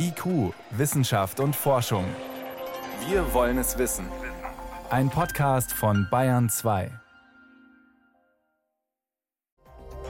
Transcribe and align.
IQ, 0.00 0.54
Wissenschaft 0.70 1.40
und 1.40 1.56
Forschung. 1.56 2.04
Wir 3.08 3.34
wollen 3.34 3.58
es 3.58 3.78
wissen. 3.78 4.06
Ein 4.90 5.10
Podcast 5.10 5.72
von 5.72 6.06
Bayern 6.08 6.48
2. 6.48 6.90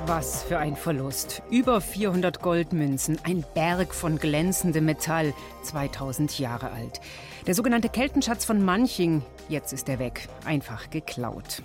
Was 0.05 0.43
für 0.43 0.59
ein 0.59 0.77
Verlust. 0.77 1.43
Über 1.51 1.81
400 1.81 2.41
Goldmünzen, 2.43 3.19
ein 3.25 3.45
Berg 3.55 3.95
von 3.95 4.19
glänzendem 4.19 4.85
Metall, 4.85 5.33
2000 5.63 6.39
Jahre 6.39 6.71
alt. 6.71 7.01
Der 7.47 7.55
sogenannte 7.55 7.89
Keltenschatz 7.89 8.45
von 8.45 8.63
Manching, 8.63 9.23
jetzt 9.49 9.73
ist 9.73 9.89
er 9.89 9.99
weg, 9.99 10.29
einfach 10.45 10.91
geklaut. 10.91 11.63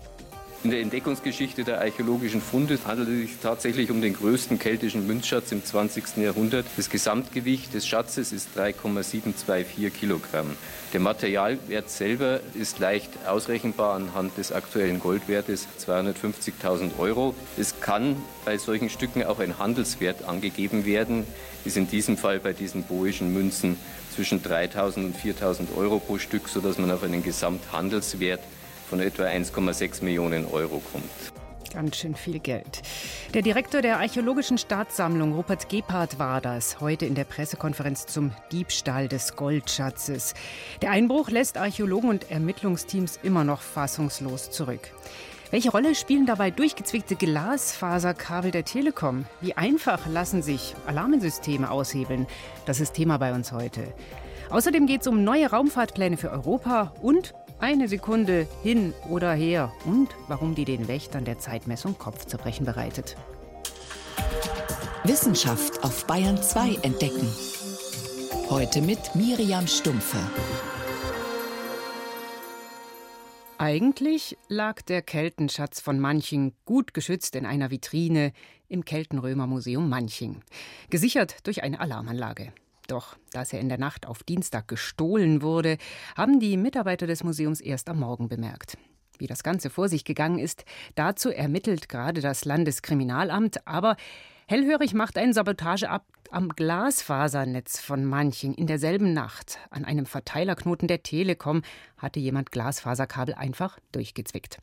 In 0.64 0.72
der 0.72 0.80
Entdeckungsgeschichte 0.80 1.66
der 1.66 1.82
archäologischen 1.82 2.40
Funde 2.40 2.80
handelt 2.86 3.10
es 3.10 3.16
sich 3.16 3.32
tatsächlich 3.44 3.92
um 3.92 4.02
den 4.02 4.14
größten 4.14 4.60
keltischen 4.60 5.06
Münzschatz 5.06 5.52
im 5.52 5.62
20. 5.62 6.16
Jahrhundert. 6.16 6.66
Das 6.78 6.90
Gesamtgewicht 6.90 7.74
des 7.74 7.86
Schatzes 7.86 8.32
ist 8.32 8.56
3,724 8.56 9.94
Kilogramm. 9.94 10.56
Der 10.94 11.02
Materialwert 11.02 11.90
selber 11.90 12.40
ist 12.54 12.80
leicht 12.80 13.10
ausrechenbar 13.28 13.96
anhand 13.96 14.38
des 14.38 14.54
aktuellen 14.54 15.02
Goldwertes 15.02 15.68
250.000 15.86 16.98
Euro. 16.98 17.36
Es 17.58 17.82
kann 17.82 18.16
bei 18.46 18.58
solchen 18.58 18.90
Stücken 18.90 19.26
auch 19.26 19.40
ein 19.40 19.60
Handelswert 19.60 20.24
angegeben 20.24 20.86
werden, 20.86 21.26
ist 21.66 21.76
in 21.76 21.90
diesem 21.90 22.16
Fall 22.16 22.40
bei 22.40 22.54
diesen 22.54 22.84
boischen 22.84 23.34
Münzen 23.34 23.78
zwischen 24.16 24.42
3.000 24.42 25.08
und 25.08 25.18
4.000 25.18 25.76
Euro 25.76 26.00
pro 26.00 26.20
Stück, 26.20 26.48
sodass 26.48 26.78
man 26.78 26.90
auf 26.90 27.04
einen 27.04 27.22
Gesamthandelswert 27.22 28.40
von 28.94 29.00
etwa 29.00 29.24
1,6 29.24 30.04
Millionen 30.04 30.46
Euro 30.46 30.80
kommt. 30.92 31.10
Ganz 31.74 31.98
schön 31.98 32.14
viel 32.14 32.38
Geld. 32.38 32.84
Der 33.34 33.42
Direktor 33.42 33.82
der 33.82 33.98
Archäologischen 33.98 34.60
Staatssammlung, 34.60 35.34
Rupert 35.34 35.68
Gebhardt, 35.68 36.20
war 36.20 36.42
das 36.42 36.80
heute 36.80 37.08
in 37.08 37.16
der 37.16 37.24
Pressekonferenz 37.24 38.06
zum 38.06 38.34
Diebstahl 38.52 39.08
des 39.08 39.36
Goldschatzes. 39.36 40.36
Der 40.84 40.92
Einbruch 40.92 41.32
lässt 41.32 41.58
Archäologen 41.58 42.12
und 42.12 42.30
Ermittlungsteams 42.30 43.18
immer 43.24 43.44
noch 43.44 43.62
fassungslos 43.62 44.52
zurück. 44.52 44.92
Welche 45.50 45.72
Rolle 45.72 45.96
spielen 45.96 46.28
dabei 46.28 46.52
durchgezwickte 46.52 47.16
Glasfaserkabel 47.16 48.52
der 48.52 48.64
Telekom? 48.64 49.26
Wie 49.42 49.58
einfach 49.58 50.06
lassen 50.06 50.44
sich 50.44 50.76
Alarmensysteme 50.86 51.72
aushebeln? 51.72 52.28
Das 52.68 52.80
ist 52.80 52.94
Thema 52.94 53.18
bei 53.18 53.34
uns 53.34 53.54
heute. 53.54 53.92
Außerdem 54.52 54.86
geht 54.86 55.02
es 55.02 55.08
um 55.08 55.24
neue 55.24 55.50
Raumfahrtpläne 55.50 56.16
für 56.16 56.30
Europa 56.30 56.94
und 57.02 57.34
eine 57.64 57.88
Sekunde 57.88 58.46
hin 58.62 58.94
oder 59.10 59.34
her 59.34 59.72
und 59.86 60.10
warum 60.28 60.54
die 60.54 60.66
den 60.66 60.90
Wächtern 60.90 61.24
der 61.24 61.40
Zeitmessung 61.40 61.98
Kopfzerbrechen 61.98 62.66
bereitet. 62.66 63.16
Wissenschaft 65.06 65.82
auf 65.82 66.06
Bayern 66.06 66.44
2 66.44 66.80
entdecken. 66.82 67.26
Heute 68.50 68.82
mit 68.82 69.16
Miriam 69.16 69.66
Stumpfe. 69.66 70.18
Eigentlich 73.58 74.38
lag 74.50 74.82
der 74.82 75.02
Keltenschatz 75.02 75.80
von 75.80 76.02
Manching 76.02 76.52
gut 76.66 76.94
geschützt 76.94 77.34
in 77.34 77.46
einer 77.46 77.72
Vitrine 77.72 78.34
im 78.68 78.84
Keltenrömermuseum 78.84 79.88
Manching, 79.88 80.42
gesichert 80.90 81.38
durch 81.48 81.64
eine 81.64 81.80
Alarmanlage. 81.80 82.52
Doch 82.88 83.16
dass 83.32 83.54
er 83.54 83.60
in 83.60 83.70
der 83.70 83.80
Nacht 83.80 84.06
auf 84.06 84.24
Dienstag 84.24 84.68
gestohlen 84.68 85.42
wurde, 85.42 85.78
haben 86.16 86.40
die 86.40 86.58
Mitarbeiter 86.58 87.08
des 87.08 87.24
Museums 87.24 87.62
erst 87.62 87.90
am 87.90 88.00
Morgen 88.00 88.28
bemerkt. 88.28 88.78
Wie 89.18 89.28
das 89.28 89.44
Ganze 89.44 89.70
vor 89.70 89.90
sich 89.90 90.06
gegangen 90.06 90.40
ist, 90.40 90.66
dazu 90.96 91.30
ermittelt 91.30 91.88
gerade 91.88 92.22
das 92.22 92.46
Landeskriminalamt, 92.46 93.68
aber 93.68 93.96
hellhörig 94.48 94.94
macht 94.94 95.18
ein 95.18 95.34
Sabotageakt 95.34 96.06
am 96.32 96.50
Glasfasernetz 96.50 97.80
von 97.80 98.06
Manching 98.06 98.54
in 98.56 98.68
derselben 98.68 99.14
Nacht. 99.14 99.60
An 99.70 99.86
einem 99.86 100.06
Verteilerknoten 100.06 100.88
der 100.88 101.04
Telekom 101.04 101.62
hatte 101.98 102.20
jemand 102.20 102.52
Glasfaserkabel 102.52 103.36
einfach 103.36 103.80
durchgezwickt. 103.92 104.58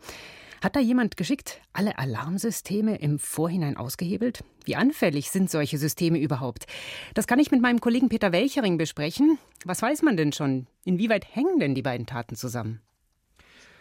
Hat 0.60 0.76
da 0.76 0.80
jemand 0.80 1.16
geschickt 1.16 1.62
alle 1.72 1.98
Alarmsysteme 1.98 2.96
im 2.96 3.18
Vorhinein 3.18 3.78
ausgehebelt? 3.78 4.44
Wie 4.66 4.76
anfällig 4.76 5.30
sind 5.30 5.50
solche 5.50 5.78
Systeme 5.78 6.18
überhaupt? 6.18 6.66
Das 7.14 7.26
kann 7.26 7.38
ich 7.38 7.50
mit 7.50 7.62
meinem 7.62 7.80
Kollegen 7.80 8.10
Peter 8.10 8.30
Welchering 8.30 8.76
besprechen. 8.76 9.38
Was 9.64 9.80
weiß 9.80 10.02
man 10.02 10.18
denn 10.18 10.32
schon? 10.32 10.66
Inwieweit 10.84 11.34
hängen 11.34 11.60
denn 11.60 11.74
die 11.74 11.80
beiden 11.80 12.04
Taten 12.04 12.36
zusammen? 12.36 12.82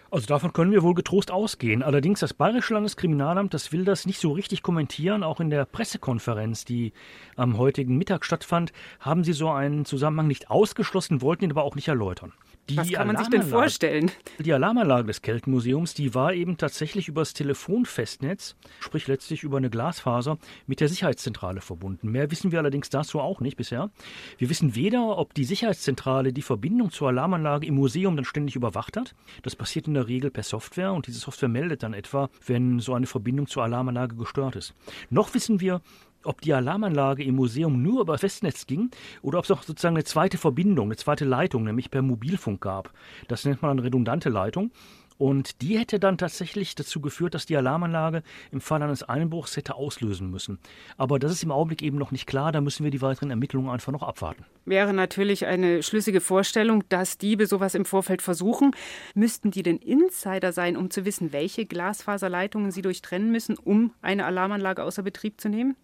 Also 0.09 0.25
davon 0.25 0.53
können 0.53 0.71
wir 0.71 0.81
wohl 0.81 0.95
getrost 0.95 1.31
ausgehen. 1.31 1.83
Allerdings 1.83 2.21
das 2.21 2.33
Bayerische 2.33 2.73
Landeskriminalamt, 2.73 3.53
das 3.53 3.73
will 3.73 3.83
das 3.83 4.05
nicht 4.05 4.19
so 4.19 4.31
richtig 4.31 4.63
kommentieren. 4.63 5.23
Auch 5.23 5.41
in 5.41 5.49
der 5.49 5.65
Pressekonferenz, 5.65 6.63
die 6.63 6.93
am 7.35 7.57
heutigen 7.57 7.97
Mittag 7.97 8.23
stattfand, 8.23 8.71
haben 9.01 9.25
sie 9.25 9.33
so 9.33 9.49
einen 9.49 9.83
Zusammenhang 9.83 10.27
nicht 10.27 10.49
ausgeschlossen, 10.49 11.21
wollten 11.21 11.43
ihn 11.43 11.51
aber 11.51 11.63
auch 11.63 11.75
nicht 11.75 11.89
erläutern. 11.89 12.31
Die 12.69 12.77
Was 12.77 12.91
kann 12.91 13.07
man 13.07 13.17
sich 13.17 13.29
denn 13.29 13.41
vorstellen? 13.41 14.11
Die 14.37 14.53
Alarmanlage 14.53 15.07
des 15.07 15.21
Keltenmuseums, 15.23 15.95
die 15.95 16.13
war 16.13 16.33
eben 16.33 16.57
tatsächlich 16.57 17.07
übers 17.07 17.33
Telefonfestnetz, 17.33 18.55
sprich 18.79 19.07
letztlich 19.07 19.43
über 19.43 19.57
eine 19.57 19.71
Glasfaser, 19.71 20.37
mit 20.67 20.79
der 20.79 20.87
Sicherheitszentrale 20.87 21.61
verbunden. 21.61 22.11
Mehr 22.11 22.29
wissen 22.29 22.51
wir 22.51 22.59
allerdings 22.59 22.89
dazu 22.89 23.19
auch 23.19 23.39
nicht 23.39 23.57
bisher. 23.57 23.89
Wir 24.37 24.49
wissen 24.49 24.75
weder, 24.75 25.17
ob 25.17 25.33
die 25.33 25.45
Sicherheitszentrale 25.45 26.31
die 26.31 26.43
Verbindung 26.43 26.91
zur 26.91 27.07
Alarmanlage 27.07 27.65
im 27.65 27.75
Museum 27.75 28.15
dann 28.15 28.25
ständig 28.25 28.55
überwacht 28.55 28.97
hat. 28.97 29.15
Das 29.41 29.55
passiert 29.55 29.87
in 29.87 29.95
der 29.95 30.07
Regel 30.07 30.29
per 30.29 30.43
Software 30.43 30.93
und 30.93 31.07
diese 31.07 31.19
Software 31.19 31.49
meldet 31.49 31.81
dann 31.81 31.93
etwa, 31.93 32.29
wenn 32.45 32.79
so 32.79 32.93
eine 32.93 33.07
Verbindung 33.07 33.47
zur 33.47 33.63
Alarmanlage 33.63 34.15
gestört 34.15 34.55
ist. 34.55 34.75
Noch 35.09 35.33
wissen 35.33 35.59
wir, 35.59 35.81
ob 36.23 36.41
die 36.41 36.53
Alarmanlage 36.53 37.23
im 37.23 37.35
Museum 37.35 37.81
nur 37.81 38.01
über 38.01 38.17
Festnetz 38.17 38.67
ging 38.67 38.91
oder 39.21 39.39
ob 39.39 39.45
es 39.45 39.51
auch 39.51 39.63
sozusagen 39.63 39.95
eine 39.95 40.03
zweite 40.03 40.37
Verbindung, 40.37 40.87
eine 40.87 40.97
zweite 40.97 41.25
Leitung, 41.25 41.63
nämlich 41.63 41.91
per 41.91 42.01
Mobilfunk 42.01 42.61
gab. 42.61 42.91
Das 43.27 43.45
nennt 43.45 43.61
man 43.61 43.71
eine 43.71 43.83
redundante 43.83 44.29
Leitung. 44.29 44.71
Und 45.19 45.61
die 45.61 45.77
hätte 45.77 45.99
dann 45.99 46.17
tatsächlich 46.17 46.75
dazu 46.75 47.01
geführt, 47.01 47.33
dass 47.33 47.45
die 47.45 47.57
Alarmanlage 47.57 48.23
im 48.53 48.61
Fall 48.61 48.81
eines 48.81 49.03
Einbruchs 49.03 49.57
hätte 49.57 49.75
auslösen 49.75 50.31
müssen. 50.31 50.59
Aber 50.95 51.19
das 51.19 51.33
ist 51.33 51.43
im 51.43 51.51
Augenblick 51.51 51.81
eben 51.81 51.97
noch 51.97 52.11
nicht 52.11 52.25
klar, 52.25 52.53
da 52.53 52.61
müssen 52.61 52.85
wir 52.85 52.91
die 52.91 53.01
weiteren 53.01 53.29
Ermittlungen 53.29 53.69
einfach 53.69 53.91
noch 53.91 54.01
abwarten. 54.01 54.45
Wäre 54.63 54.93
natürlich 54.93 55.45
eine 55.45 55.83
schlüssige 55.83 56.21
Vorstellung, 56.21 56.85
dass 56.87 57.17
Diebe 57.17 57.47
sowas 57.47 57.75
im 57.75 57.83
Vorfeld 57.83 58.21
versuchen. 58.21 58.71
Müssten 59.13 59.51
die 59.51 59.61
denn 59.61 59.75
Insider 59.75 60.53
sein, 60.53 60.77
um 60.77 60.89
zu 60.89 61.03
wissen, 61.03 61.33
welche 61.33 61.65
Glasfaserleitungen 61.65 62.71
sie 62.71 62.81
durchtrennen 62.81 63.29
müssen, 63.29 63.57
um 63.57 63.91
eine 64.01 64.25
Alarmanlage 64.25 64.83
außer 64.83 65.03
Betrieb 65.03 65.41
zu 65.41 65.49
nehmen? 65.49 65.75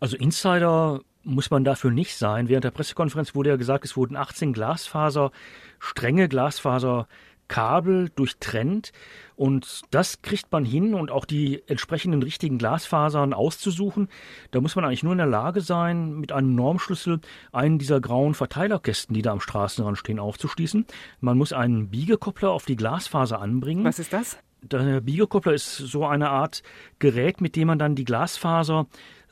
Also 0.00 0.16
Insider 0.16 1.00
muss 1.24 1.50
man 1.50 1.64
dafür 1.64 1.90
nicht 1.90 2.16
sein. 2.16 2.48
Während 2.48 2.64
der 2.64 2.70
Pressekonferenz 2.70 3.34
wurde 3.34 3.50
ja 3.50 3.56
gesagt, 3.56 3.84
es 3.84 3.96
wurden 3.96 4.16
18 4.16 4.52
Glasfaser, 4.52 5.32
strenge 5.78 6.28
Glasfaserkabel 6.28 8.10
durchtrennt. 8.10 8.92
Und 9.36 9.82
das 9.90 10.22
kriegt 10.22 10.52
man 10.52 10.64
hin 10.64 10.94
und 10.94 11.10
auch 11.10 11.24
die 11.24 11.62
entsprechenden 11.66 12.22
richtigen 12.22 12.58
Glasfasern 12.58 13.32
auszusuchen. 13.32 14.08
Da 14.52 14.60
muss 14.60 14.76
man 14.76 14.84
eigentlich 14.84 15.02
nur 15.02 15.12
in 15.12 15.18
der 15.18 15.26
Lage 15.26 15.60
sein, 15.60 16.14
mit 16.14 16.30
einem 16.30 16.54
Normschlüssel 16.54 17.20
einen 17.52 17.78
dieser 17.78 18.00
grauen 18.00 18.34
Verteilerkästen, 18.34 19.14
die 19.14 19.22
da 19.22 19.32
am 19.32 19.40
Straßenrand 19.40 19.98
stehen, 19.98 20.20
aufzuschließen. 20.20 20.86
Man 21.20 21.38
muss 21.38 21.52
einen 21.52 21.88
Biegekoppler 21.88 22.50
auf 22.50 22.66
die 22.66 22.76
Glasfaser 22.76 23.40
anbringen. 23.40 23.84
Was 23.84 23.98
ist 23.98 24.12
das? 24.12 24.38
Der 24.62 25.02
Biegekoppler 25.02 25.52
ist 25.52 25.76
so 25.76 26.06
eine 26.06 26.30
Art 26.30 26.62
Gerät, 26.98 27.42
mit 27.42 27.54
dem 27.54 27.68
man 27.68 27.78
dann 27.78 27.96
die 27.96 28.04
Glasfaser 28.04 28.86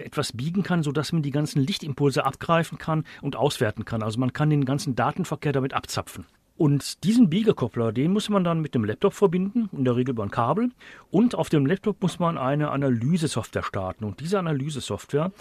etwas 0.05 0.33
biegen 0.33 0.63
kann, 0.63 0.83
sodass 0.83 1.13
man 1.13 1.23
die 1.23 1.31
ganzen 1.31 1.61
Lichtimpulse 1.61 2.25
abgreifen 2.25 2.79
kann 2.79 3.05
und 3.21 3.37
auswerten 3.37 3.85
kann. 3.85 4.03
Also 4.03 4.19
man 4.19 4.33
kann 4.33 4.51
den 4.51 4.65
ganzen 4.65 4.95
Datenverkehr 4.95 5.53
damit 5.53 5.73
abzapfen. 5.73 6.27
Und 6.63 7.03
diesen 7.03 7.31
Biegekoppler, 7.31 7.93
den 7.93 8.13
muss 8.13 8.29
man 8.29 8.45
dann 8.45 8.61
mit 8.61 8.75
dem 8.75 8.85
Laptop 8.85 9.15
verbinden, 9.15 9.69
in 9.73 9.85
der 9.85 9.97
Regel 9.97 10.13
über 10.13 10.23
ein 10.23 10.31
Kabel. 10.31 10.71
Und 11.11 11.35
auf 11.35 11.49
dem 11.49 11.67
Laptop 11.67 12.01
muss 12.03 12.19
man 12.19 12.37
eine 12.39 12.71
Analysesoftware 12.71 13.63
starten. 13.65 14.05
Und 14.05 14.21
diese 14.21 14.39
Analysesoftware, 14.39 15.33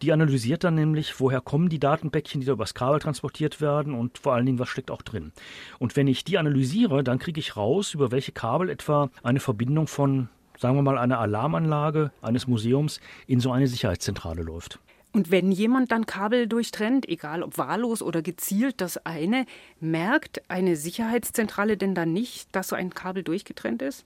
die 0.00 0.12
analysiert 0.12 0.64
dann 0.64 0.76
nämlich, 0.76 1.18
woher 1.20 1.40
kommen 1.40 1.68
die 1.68 1.80
Datenpäckchen, 1.80 2.40
die 2.40 2.46
da 2.46 2.52
übers 2.52 2.74
Kabel 2.74 3.00
transportiert 3.00 3.60
werden 3.60 3.94
und 3.94 4.18
vor 4.18 4.32
allen 4.32 4.46
Dingen, 4.46 4.58
was 4.58 4.68
steckt 4.68 4.90
auch 4.90 5.02
drin. 5.02 5.32
Und 5.78 5.96
wenn 5.96 6.06
ich 6.06 6.24
die 6.24 6.38
analysiere, 6.38 7.02
dann 7.02 7.18
kriege 7.18 7.40
ich 7.40 7.56
raus, 7.56 7.92
über 7.92 8.10
welche 8.10 8.32
Kabel 8.32 8.70
etwa 8.70 9.10
eine 9.22 9.40
Verbindung 9.40 9.86
von 9.86 10.28
sagen 10.60 10.76
wir 10.76 10.82
mal, 10.82 10.98
einer 10.98 11.18
Alarmanlage 11.18 12.12
eines 12.20 12.46
Museums 12.46 13.00
in 13.26 13.40
so 13.40 13.50
eine 13.50 13.66
Sicherheitszentrale 13.66 14.42
läuft. 14.42 14.78
Und 15.12 15.30
wenn 15.30 15.50
jemand 15.50 15.90
dann 15.90 16.06
Kabel 16.06 16.46
durchtrennt, 16.46 17.08
egal 17.08 17.42
ob 17.42 17.58
wahllos 17.58 18.02
oder 18.02 18.22
gezielt 18.22 18.80
das 18.80 19.04
eine, 19.06 19.46
merkt 19.80 20.42
eine 20.48 20.76
Sicherheitszentrale 20.76 21.76
denn 21.76 21.94
dann 21.94 22.12
nicht, 22.12 22.54
dass 22.54 22.68
so 22.68 22.76
ein 22.76 22.90
Kabel 22.90 23.24
durchgetrennt 23.24 23.82
ist? 23.82 24.04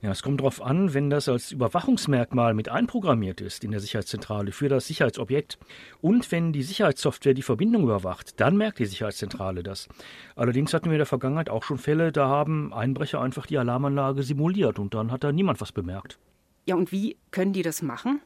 Ja, 0.00 0.12
es 0.12 0.22
kommt 0.22 0.40
darauf 0.40 0.62
an, 0.62 0.94
wenn 0.94 1.10
das 1.10 1.28
als 1.28 1.50
Überwachungsmerkmal 1.50 2.54
mit 2.54 2.68
einprogrammiert 2.68 3.40
ist 3.40 3.64
in 3.64 3.72
der 3.72 3.80
Sicherheitszentrale 3.80 4.52
für 4.52 4.68
das 4.68 4.86
Sicherheitsobjekt 4.86 5.58
und 6.00 6.30
wenn 6.30 6.52
die 6.52 6.62
Sicherheitssoftware 6.62 7.34
die 7.34 7.42
Verbindung 7.42 7.82
überwacht, 7.82 8.40
dann 8.40 8.56
merkt 8.56 8.78
die 8.78 8.86
Sicherheitszentrale 8.86 9.64
das. 9.64 9.88
Allerdings 10.36 10.72
hatten 10.72 10.86
wir 10.86 10.92
in 10.92 10.98
der 10.98 11.06
Vergangenheit 11.06 11.50
auch 11.50 11.64
schon 11.64 11.78
Fälle, 11.78 12.12
da 12.12 12.28
haben 12.28 12.72
Einbrecher 12.72 13.20
einfach 13.20 13.46
die 13.46 13.58
Alarmanlage 13.58 14.22
simuliert 14.22 14.78
und 14.78 14.94
dann 14.94 15.10
hat 15.10 15.24
da 15.24 15.32
niemand 15.32 15.60
was 15.60 15.72
bemerkt. 15.72 16.20
Ja, 16.64 16.76
und 16.76 16.92
wie 16.92 17.16
können 17.32 17.52
die 17.52 17.62
das 17.62 17.82
machen? 17.82 18.20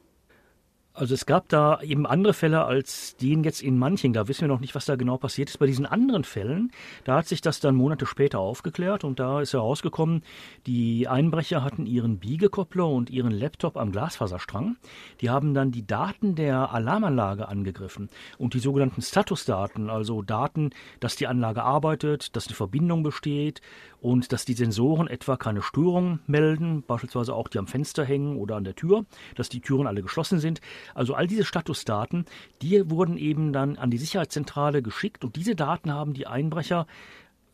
Also 0.95 1.15
es 1.15 1.25
gab 1.25 1.49
da 1.49 1.81
eben 1.81 2.07
andere 2.07 2.35
Fälle 2.35 2.65
als 2.65 3.17
den 3.17 3.45
jetzt 3.45 3.63
in 3.63 3.79
Manching. 3.79 4.13
Da 4.13 4.29
wissen 4.29 4.43
wir 4.43 4.49
noch 4.49 4.61
nicht, 4.61 4.75
was 4.75 4.85
da 4.85 4.97
genau 4.97 5.17
passiert 5.17 5.49
ist. 5.49 5.57
Bei 5.59 5.67
diesen 5.67 5.87
anderen 5.87 6.23
Fällen, 6.23 6.71
da 7.05 7.17
hat 7.17 7.29
sich 7.29 7.41
das 7.41 7.61
dann 7.61 7.77
Monate 7.77 8.05
später 8.05 8.41
aufgeklärt 8.41 9.03
und 9.03 9.19
da 9.19 9.41
ist 9.41 9.55
herausgekommen, 9.55 10.23
die 10.67 11.09
Einbrecher 11.09 11.65
hatten 11.65 11.87
ihren 11.87 12.19
Biegekoppler 12.19 12.87
und 12.87 13.09
ihren 13.09 13.31
Laptop 13.31 13.79
am 13.79 13.91
Glasfaserstrang. 13.91 14.77
Die 15.23 15.31
haben 15.31 15.55
dann 15.55 15.71
die 15.71 15.87
Daten 15.87 16.35
der 16.35 16.75
Alarmanlage 16.75 17.49
angegriffen 17.49 18.11
und 18.37 18.53
die 18.53 18.59
sogenannten 18.59 19.01
Statusdaten, 19.01 19.89
also 19.89 20.21
Daten, 20.21 20.71
dass 21.01 21.17
die 21.17 21.27
Anlage 21.27 21.63
arbeitet, 21.63 22.37
dass 22.37 22.49
eine 22.49 22.57
Verbindung 22.57 23.03
besteht 23.03 23.63
und 24.03 24.33
dass 24.33 24.45
die 24.45 24.55
Sensoren 24.55 25.07
etwa 25.07 25.37
keine 25.37 25.63
Störungen 25.63 26.21
melden, 26.27 26.83
beispielsweise 26.83 27.35
auch 27.35 27.49
die 27.49 27.59
am 27.59 27.69
Fenster 27.69 28.05
hängen 28.05 28.37
oder 28.37 28.57
an 28.57 28.65
der 28.65 28.75
Tür, 28.75 29.07
dass 29.37 29.49
die 29.49 29.61
Türen 29.61 29.87
alle 29.87 30.03
geschlossen 30.03 30.39
sind. 30.39 30.61
Also 30.95 31.15
all 31.15 31.27
diese 31.27 31.45
Statusdaten, 31.45 32.27
die 32.61 32.91
wurden 32.91 33.17
eben 33.19 33.53
dann 33.53 33.77
an 33.77 33.91
die 33.91 33.99
Sicherheitszentrale 33.99 34.83
geschickt 34.83 35.25
und 35.25 35.37
diese 35.37 35.55
Daten 35.55 35.93
haben 35.93 36.15
die 36.15 36.27
Einbrecher 36.27 36.87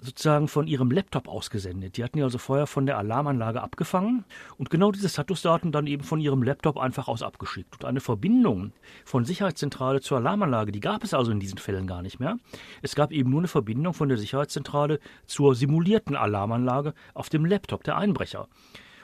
sozusagen 0.01 0.49
von 0.49 0.67
ihrem 0.67 0.91
Laptop 0.91 1.29
ausgesendet. 1.29 1.97
Die 1.97 2.05
hatten 2.05 2.19
die 2.19 2.23
also 2.23 2.39
vorher 2.39 2.67
von 2.67 2.87
der 2.87 2.99
Alarmanlage 2.99 3.61
abgefangen 3.61 4.25
und 4.57 4.71
genau 4.71 4.93
diese 4.93 5.09
Statusdaten 5.09 5.73
dann 5.73 5.87
eben 5.87 6.05
von 6.05 6.21
ihrem 6.21 6.43
Laptop 6.43 6.79
einfach 6.79 7.09
aus 7.09 7.23
abgeschickt. 7.23 7.75
Und 7.75 7.85
eine 7.85 8.01
Verbindung 8.01 8.73
von 9.05 9.25
Sicherheitszentrale 9.25 10.01
zur 10.01 10.19
Alarmanlage, 10.19 10.73
die 10.73 10.81
gab 10.81 11.03
es 11.03 11.15
also 11.15 11.33
in 11.33 11.41
diesen 11.41 11.59
Fällen 11.59 11.87
gar 11.87 12.03
nicht 12.03 12.21
mehr. 12.21 12.39
Es 12.83 12.95
gab 12.95 13.13
eben 13.13 13.31
nur 13.31 13.41
eine 13.41 13.49
Verbindung 13.49 13.95
von 13.95 14.09
der 14.09 14.19
Sicherheitszentrale 14.19 15.01
zur 15.27 15.55
simulierten 15.55 16.17
Alarmanlage 16.17 16.95
auf 17.15 17.29
dem 17.29 17.45
Laptop 17.45 17.83
der 17.83 17.97
Einbrecher. 17.97 18.49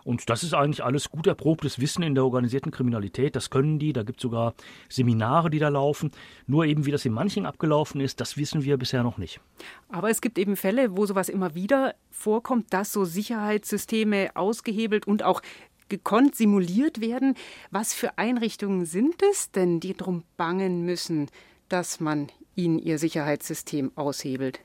Und 0.05 0.29
das 0.29 0.43
ist 0.43 0.55
eigentlich 0.55 0.85
alles 0.85 1.11
gut 1.11 1.27
erprobtes 1.27 1.81
Wissen 1.81 2.03
in 2.03 2.15
der 2.15 2.25
organisierten 2.25 2.71
Kriminalität. 2.71 3.35
Das 3.35 3.51
können 3.51 3.79
die. 3.79 3.93
Da 3.93 4.03
gibt 4.03 4.19
es 4.19 4.23
sogar 4.23 4.55
Seminare, 4.89 5.51
die 5.51 5.59
da 5.59 5.69
laufen. 5.69 6.11
Nur 6.47 6.67
eben, 6.67 6.85
wie 6.85 6.91
das 6.91 7.05
in 7.05 7.13
manchen 7.13 7.47
abgelaufen 7.47 8.01
ist, 8.01 8.21
das 8.21 8.37
wissen 8.37 8.65
wir 8.65 8.77
bisher 8.77 9.03
noch 9.03 9.19
nicht. 9.19 9.41
Aber 9.89 10.11
es 10.11 10.21
gibt 10.21 10.39
eben 10.39 10.57
Fälle, 10.57 10.97
wo 10.97 11.07
sowas 11.07 11.29
immer 11.29 11.55
wieder 11.55 11.95
vorkommt, 12.11 12.73
dass 12.73 12.93
so 12.93 13.05
Sicherheitssysteme 13.05 14.31
ausgehebelt 14.35 15.07
und 15.07 15.23
auch 15.23 15.41
gekonnt 15.89 16.35
simuliert 16.35 17.01
werden. 17.01 17.35
Was 17.71 17.95
für 17.95 18.19
Einrichtungen 18.19 18.85
sind 18.85 19.23
es 19.23 19.51
denn, 19.51 19.81
die 19.81 19.95
darum 19.95 20.25
bangen 20.37 20.85
müssen, 20.85 21.29
dass 21.69 22.01
man 22.01 22.29
ihnen 22.55 22.79
ihr 22.79 22.99
Sicherheitssystem 22.99 23.93
aushebelt? 23.95 24.61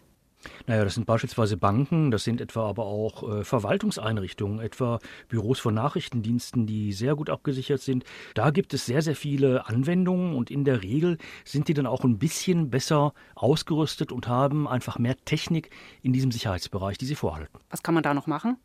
Naja, 0.67 0.83
das 0.83 0.95
sind 0.95 1.05
beispielsweise 1.05 1.57
Banken, 1.57 2.11
das 2.11 2.23
sind 2.23 2.41
etwa 2.41 2.69
aber 2.69 2.85
auch 2.85 3.29
äh, 3.29 3.43
Verwaltungseinrichtungen, 3.43 4.59
etwa 4.59 4.99
Büros 5.27 5.59
von 5.59 5.73
Nachrichtendiensten, 5.73 6.65
die 6.65 6.93
sehr 6.93 7.15
gut 7.15 7.29
abgesichert 7.29 7.81
sind. 7.81 8.05
Da 8.35 8.51
gibt 8.51 8.73
es 8.73 8.85
sehr, 8.85 9.01
sehr 9.01 9.15
viele 9.15 9.67
Anwendungen 9.67 10.35
und 10.35 10.49
in 10.49 10.63
der 10.63 10.81
Regel 10.81 11.17
sind 11.43 11.67
die 11.67 11.73
dann 11.73 11.85
auch 11.85 12.03
ein 12.03 12.17
bisschen 12.17 12.69
besser 12.69 13.13
ausgerüstet 13.35 14.11
und 14.11 14.27
haben 14.27 14.67
einfach 14.67 14.97
mehr 14.97 15.17
Technik 15.25 15.71
in 16.01 16.13
diesem 16.13 16.31
Sicherheitsbereich, 16.31 16.97
die 16.97 17.05
sie 17.05 17.15
vorhalten. 17.15 17.59
Was 17.69 17.83
kann 17.83 17.93
man 17.93 18.03
da 18.03 18.13
noch 18.13 18.27
machen? 18.27 18.57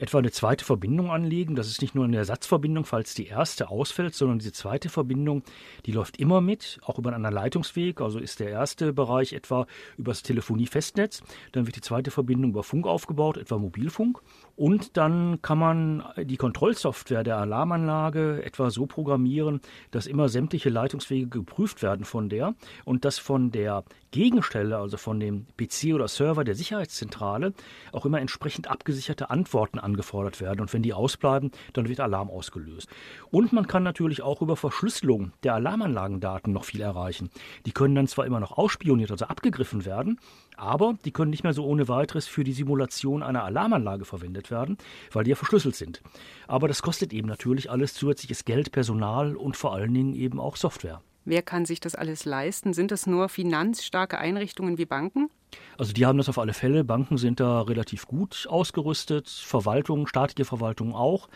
Etwa 0.00 0.18
eine 0.18 0.30
zweite 0.30 0.64
Verbindung 0.64 1.10
anlegen. 1.10 1.54
Das 1.54 1.68
ist 1.68 1.82
nicht 1.82 1.94
nur 1.94 2.04
eine 2.04 2.16
Ersatzverbindung, 2.16 2.86
falls 2.86 3.14
die 3.14 3.26
erste 3.26 3.68
ausfällt, 3.68 4.14
sondern 4.14 4.38
diese 4.38 4.52
zweite 4.52 4.88
Verbindung, 4.88 5.42
die 5.84 5.92
läuft 5.92 6.16
immer 6.16 6.40
mit, 6.40 6.80
auch 6.82 6.98
über 6.98 7.10
einen 7.10 7.16
anderen 7.16 7.34
Leitungsweg. 7.34 8.00
Also 8.00 8.18
ist 8.18 8.40
der 8.40 8.48
erste 8.48 8.94
Bereich 8.94 9.34
etwa 9.34 9.66
über 9.98 10.12
das 10.12 10.22
Telefonie-Festnetz, 10.22 11.22
dann 11.52 11.66
wird 11.66 11.76
die 11.76 11.82
zweite 11.82 12.10
Verbindung 12.10 12.52
über 12.52 12.62
Funk 12.62 12.86
aufgebaut, 12.86 13.36
etwa 13.36 13.58
Mobilfunk. 13.58 14.20
Und 14.56 14.96
dann 14.96 15.40
kann 15.42 15.58
man 15.58 16.04
die 16.16 16.36
Kontrollsoftware 16.36 17.22
der 17.22 17.36
Alarmanlage 17.36 18.42
etwa 18.42 18.70
so 18.70 18.86
programmieren, 18.86 19.60
dass 19.90 20.06
immer 20.06 20.28
sämtliche 20.28 20.70
Leitungswege 20.70 21.28
geprüft 21.28 21.82
werden 21.82 22.06
von 22.06 22.28
der 22.30 22.54
und 22.84 23.04
dass 23.04 23.18
von 23.18 23.50
der 23.50 23.84
Gegenstelle, 24.10 24.76
also 24.76 24.96
von 24.96 25.20
dem 25.20 25.46
PC 25.56 25.94
oder 25.94 26.08
Server 26.08 26.42
der 26.42 26.54
Sicherheitszentrale, 26.54 27.52
auch 27.92 28.06
immer 28.06 28.20
entsprechend 28.20 28.68
abgesicherte 28.68 29.30
Antworten 29.30 29.78
angefordert 29.90 30.40
werden. 30.40 30.60
Und 30.60 30.72
wenn 30.72 30.82
die 30.82 30.94
ausbleiben, 30.94 31.50
dann 31.72 31.88
wird 31.88 32.00
Alarm 32.00 32.30
ausgelöst. 32.30 32.88
Und 33.30 33.52
man 33.52 33.66
kann 33.66 33.82
natürlich 33.82 34.22
auch 34.22 34.42
über 34.42 34.56
Verschlüsselung 34.56 35.32
der 35.42 35.54
Alarmanlagendaten 35.54 36.52
noch 36.52 36.64
viel 36.64 36.80
erreichen. 36.80 37.30
Die 37.66 37.72
können 37.72 37.94
dann 37.94 38.06
zwar 38.06 38.26
immer 38.26 38.40
noch 38.40 38.56
ausspioniert, 38.56 39.10
also 39.10 39.26
abgegriffen 39.26 39.84
werden, 39.84 40.18
aber 40.56 40.94
die 41.04 41.10
können 41.10 41.30
nicht 41.30 41.44
mehr 41.44 41.52
so 41.52 41.64
ohne 41.64 41.88
weiteres 41.88 42.26
für 42.26 42.44
die 42.44 42.52
Simulation 42.52 43.22
einer 43.22 43.44
Alarmanlage 43.44 44.04
verwendet 44.04 44.50
werden, 44.50 44.78
weil 45.12 45.24
die 45.24 45.30
ja 45.30 45.36
verschlüsselt 45.36 45.76
sind. 45.76 46.02
Aber 46.46 46.68
das 46.68 46.82
kostet 46.82 47.12
eben 47.12 47.28
natürlich 47.28 47.70
alles 47.70 47.94
zusätzliches 47.94 48.44
Geld, 48.44 48.72
Personal 48.72 49.36
und 49.36 49.56
vor 49.56 49.74
allen 49.74 49.94
Dingen 49.94 50.14
eben 50.14 50.40
auch 50.40 50.56
Software. 50.56 51.00
Wer 51.24 51.42
kann 51.42 51.64
sich 51.64 51.80
das 51.80 51.94
alles 51.94 52.24
leisten? 52.24 52.72
Sind 52.72 52.90
das 52.90 53.06
nur 53.06 53.28
finanzstarke 53.28 54.18
Einrichtungen 54.18 54.78
wie 54.78 54.86
Banken? 54.86 55.28
Also 55.76 55.92
die 55.92 56.06
haben 56.06 56.18
das 56.18 56.28
auf 56.28 56.38
alle 56.38 56.52
Fälle. 56.52 56.84
Banken 56.84 57.18
sind 57.18 57.40
da 57.40 57.62
relativ 57.62 58.06
gut 58.06 58.46
ausgerüstet, 58.48 59.28
Verwaltung, 59.28 60.06
staatliche 60.06 60.44
Verwaltung 60.44 60.94
auch. 60.94 61.28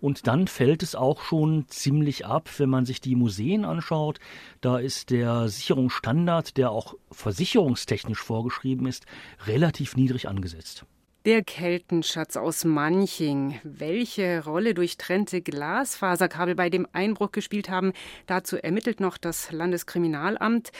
Und 0.00 0.26
dann 0.26 0.48
fällt 0.48 0.82
es 0.82 0.94
auch 0.94 1.22
schon 1.22 1.66
ziemlich 1.68 2.26
ab, 2.26 2.50
wenn 2.58 2.68
man 2.68 2.84
sich 2.84 3.00
die 3.00 3.16
Museen 3.16 3.64
anschaut. 3.64 4.18
Da 4.60 4.78
ist 4.78 5.10
der 5.10 5.48
Sicherungsstandard, 5.48 6.56
der 6.56 6.70
auch 6.70 6.94
versicherungstechnisch 7.10 8.20
vorgeschrieben 8.20 8.86
ist, 8.86 9.06
relativ 9.46 9.96
niedrig 9.96 10.28
angesetzt. 10.28 10.84
Der 11.24 11.44
Keltenschatz 11.44 12.36
aus 12.36 12.64
Manching. 12.64 13.60
Welche 13.62 14.42
Rolle 14.44 14.74
durchtrennte 14.74 15.40
Glasfaserkabel 15.40 16.56
bei 16.56 16.68
dem 16.68 16.88
Einbruch 16.92 17.30
gespielt 17.30 17.70
haben, 17.70 17.92
dazu 18.26 18.56
ermittelt 18.56 18.98
noch 18.98 19.18
das 19.18 19.52
Landeskriminalamt. 19.52 20.72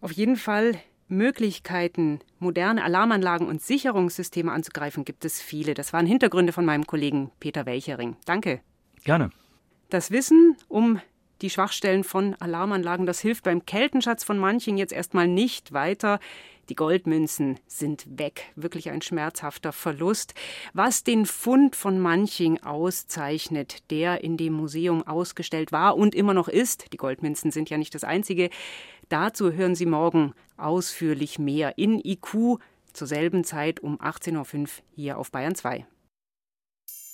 Auf 0.00 0.12
jeden 0.12 0.36
Fall 0.36 0.76
Möglichkeiten, 1.08 2.20
moderne 2.38 2.84
Alarmanlagen 2.84 3.48
und 3.48 3.60
Sicherungssysteme 3.60 4.52
anzugreifen, 4.52 5.04
gibt 5.04 5.24
es 5.24 5.42
viele. 5.42 5.74
Das 5.74 5.92
waren 5.92 6.06
Hintergründe 6.06 6.52
von 6.52 6.64
meinem 6.64 6.86
Kollegen 6.86 7.32
Peter 7.40 7.66
Welchering. 7.66 8.16
Danke. 8.24 8.60
Gerne. 9.02 9.30
Das 9.90 10.12
Wissen 10.12 10.56
um 10.68 11.00
die 11.42 11.50
Schwachstellen 11.50 12.04
von 12.04 12.36
Alarmanlagen, 12.38 13.04
das 13.04 13.18
hilft 13.18 13.42
beim 13.42 13.66
Keltenschatz 13.66 14.22
von 14.22 14.38
Manching 14.38 14.76
jetzt 14.76 14.92
erstmal 14.92 15.26
nicht 15.26 15.72
weiter. 15.72 16.20
Die 16.68 16.74
Goldmünzen 16.74 17.58
sind 17.66 18.06
weg. 18.18 18.52
Wirklich 18.56 18.90
ein 18.90 19.02
schmerzhafter 19.02 19.72
Verlust. 19.72 20.34
Was 20.72 21.04
den 21.04 21.26
Fund 21.26 21.76
von 21.76 21.98
Manching 22.00 22.62
auszeichnet, 22.62 23.90
der 23.90 24.24
in 24.24 24.36
dem 24.36 24.52
Museum 24.52 25.06
ausgestellt 25.06 25.72
war 25.72 25.96
und 25.96 26.14
immer 26.14 26.34
noch 26.34 26.48
ist, 26.48 26.92
die 26.92 26.96
Goldmünzen 26.96 27.50
sind 27.50 27.70
ja 27.70 27.78
nicht 27.78 27.94
das 27.94 28.04
einzige, 28.04 28.50
dazu 29.08 29.52
hören 29.52 29.74
Sie 29.74 29.86
morgen 29.86 30.34
ausführlich 30.56 31.38
mehr 31.38 31.78
in 31.78 32.00
IQ 32.04 32.58
zur 32.92 33.06
selben 33.06 33.44
Zeit 33.44 33.80
um 33.80 33.98
18.05 33.98 34.60
Uhr 34.60 34.68
hier 34.94 35.18
auf 35.18 35.30
Bayern 35.30 35.54
2. 35.54 35.86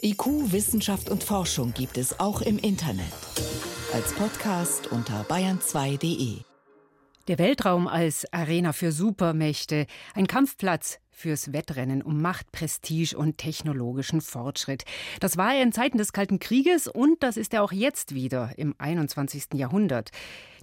IQ, 0.05 0.53
Wissenschaft 0.53 1.11
und 1.11 1.23
Forschung 1.23 1.75
gibt 1.75 1.97
es 1.97 2.19
auch 2.19 2.41
im 2.41 2.59
Internet. 2.59 3.13
Als 3.93 4.13
Podcast 4.15 4.91
unter 4.91 5.23
bayern2.de. 5.29 6.52
Der 7.29 7.39
Weltraum 7.39 7.87
als 7.87 8.27
Arena 8.33 8.73
für 8.73 8.91
Supermächte, 8.91 9.87
ein 10.15 10.27
Kampfplatz 10.27 10.99
fürs 11.13 11.53
Wettrennen 11.53 12.03
um 12.03 12.21
Macht, 12.21 12.51
Prestige 12.51 13.17
und 13.17 13.39
technologischen 13.39 14.21
Fortschritt. 14.21 14.85
Das 15.21 15.37
war 15.37 15.55
er 15.55 15.63
in 15.63 15.71
Zeiten 15.71 15.99
des 15.99 16.13
Kalten 16.13 16.41
Krieges 16.41 16.89
und 16.89 17.23
das 17.23 17.37
ist 17.37 17.55
er 17.55 17.63
auch 17.63 17.71
jetzt 17.71 18.13
wieder 18.13 18.51
im 18.57 18.75
21. 18.77 19.55
Jahrhundert. 19.55 20.11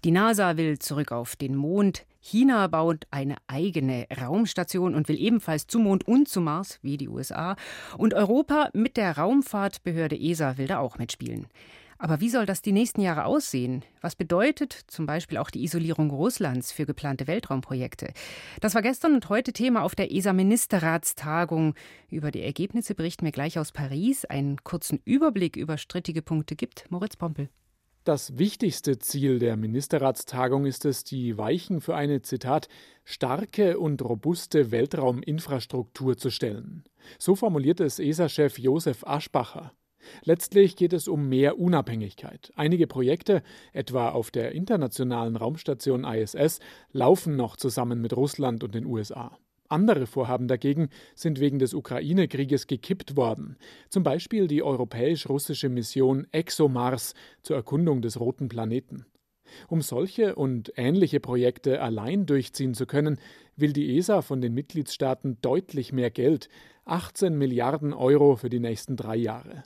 Die 0.03 0.11
NASA 0.11 0.57
will 0.57 0.79
zurück 0.79 1.13
auf 1.13 1.37
den 1.37 1.55
Mond. 1.55 2.05
China 2.19 2.67
baut 2.67 3.07
eine 3.09 3.37
eigene 3.47 4.05
Raumstation 4.19 4.95
und 4.95 5.07
will 5.07 5.17
ebenfalls 5.17 5.65
zum 5.65 5.83
Mond 5.83 6.09
und 6.09 6.27
zum 6.27 6.43
Mars, 6.43 6.79
wie 6.81 6.97
die 6.97 7.07
USA. 7.07 7.55
Und 7.97 8.13
Europa 8.13 8.69
mit 8.73 8.97
der 8.97 9.17
Raumfahrtbehörde 9.17 10.19
ESA 10.19 10.57
will 10.57 10.67
da 10.67 10.79
auch 10.79 10.97
mitspielen. 10.97 11.47
Aber 12.01 12.21
wie 12.21 12.29
soll 12.29 12.45
das 12.45 12.61
die 12.61 12.71
nächsten 12.71 13.01
Jahre 13.01 13.25
aussehen? 13.25 13.83
Was 13.99 14.15
bedeutet 14.15 14.71
zum 14.87 15.05
Beispiel 15.05 15.37
auch 15.37 15.49
die 15.49 15.65
Isolierung 15.65 16.11
Russlands 16.11 16.71
für 16.71 16.85
geplante 16.85 17.27
Weltraumprojekte? 17.27 18.13
Das 18.61 18.73
war 18.73 18.81
gestern 18.81 19.15
und 19.15 19.27
heute 19.27 19.51
Thema 19.51 19.83
auf 19.83 19.95
der 19.95 20.09
ESA-Ministerratstagung. 20.09 21.75
Über 22.09 22.31
die 22.31 22.41
Ergebnisse 22.41 22.95
berichten 22.95 23.25
wir 23.25 23.33
gleich 23.33 23.59
aus 23.59 23.73
Paris. 23.73 24.23
Einen 24.23 24.63
kurzen 24.63 25.01
Überblick 25.03 25.57
über 25.57 25.77
strittige 25.77 26.21
Punkte 26.21 26.55
gibt 26.55 26.89
Moritz 26.89 27.17
Pompel. 27.17 27.49
Das 28.05 28.37
wichtigste 28.37 28.97
Ziel 28.97 29.37
der 29.37 29.57
Ministerratstagung 29.57 30.65
ist 30.65 30.85
es, 30.85 31.03
die 31.03 31.37
Weichen 31.37 31.81
für 31.81 31.97
eine, 31.97 32.21
Zitat, 32.21 32.69
starke 33.03 33.77
und 33.77 34.01
robuste 34.01 34.71
Weltrauminfrastruktur 34.71 36.15
zu 36.15 36.29
stellen. 36.29 36.85
So 37.17 37.35
formuliert 37.35 37.81
es 37.81 37.99
ESA-Chef 37.99 38.57
Josef 38.57 39.03
Aschbacher. 39.05 39.73
Letztlich 40.23 40.75
geht 40.75 40.93
es 40.93 41.07
um 41.07 41.27
mehr 41.29 41.59
Unabhängigkeit. 41.59 42.51
Einige 42.55 42.87
Projekte, 42.87 43.43
etwa 43.73 44.09
auf 44.09 44.31
der 44.31 44.53
internationalen 44.53 45.35
Raumstation 45.35 46.03
ISS, 46.03 46.59
laufen 46.91 47.35
noch 47.35 47.57
zusammen 47.57 48.01
mit 48.01 48.15
Russland 48.15 48.63
und 48.63 48.75
den 48.75 48.85
USA. 48.85 49.37
Andere 49.69 50.07
Vorhaben 50.07 50.47
dagegen 50.47 50.89
sind 51.13 51.39
wegen 51.39 51.59
des 51.59 51.75
Ukraine-Krieges 51.75 52.65
gekippt 52.65 53.15
worden. 53.15 53.55
Zum 53.89 54.03
Beispiel 54.03 54.47
die 54.47 54.63
europäisch-russische 54.63 55.69
Mission 55.69 56.27
ExoMars 56.31 57.13
zur 57.43 57.55
Erkundung 57.55 58.01
des 58.01 58.19
roten 58.19 58.49
Planeten. 58.49 59.05
Um 59.67 59.81
solche 59.81 60.35
und 60.35 60.73
ähnliche 60.75 61.19
Projekte 61.19 61.81
allein 61.81 62.25
durchziehen 62.25 62.73
zu 62.73 62.85
können, 62.85 63.19
will 63.55 63.73
die 63.73 63.97
ESA 63.97 64.21
von 64.21 64.41
den 64.41 64.53
Mitgliedstaaten 64.53 65.37
deutlich 65.41 65.93
mehr 65.93 66.11
Geld, 66.11 66.49
18 66.85 67.37
Milliarden 67.37 67.93
Euro 67.93 68.35
für 68.35 68.49
die 68.49 68.59
nächsten 68.59 68.95
drei 68.95 69.15
Jahre. 69.15 69.63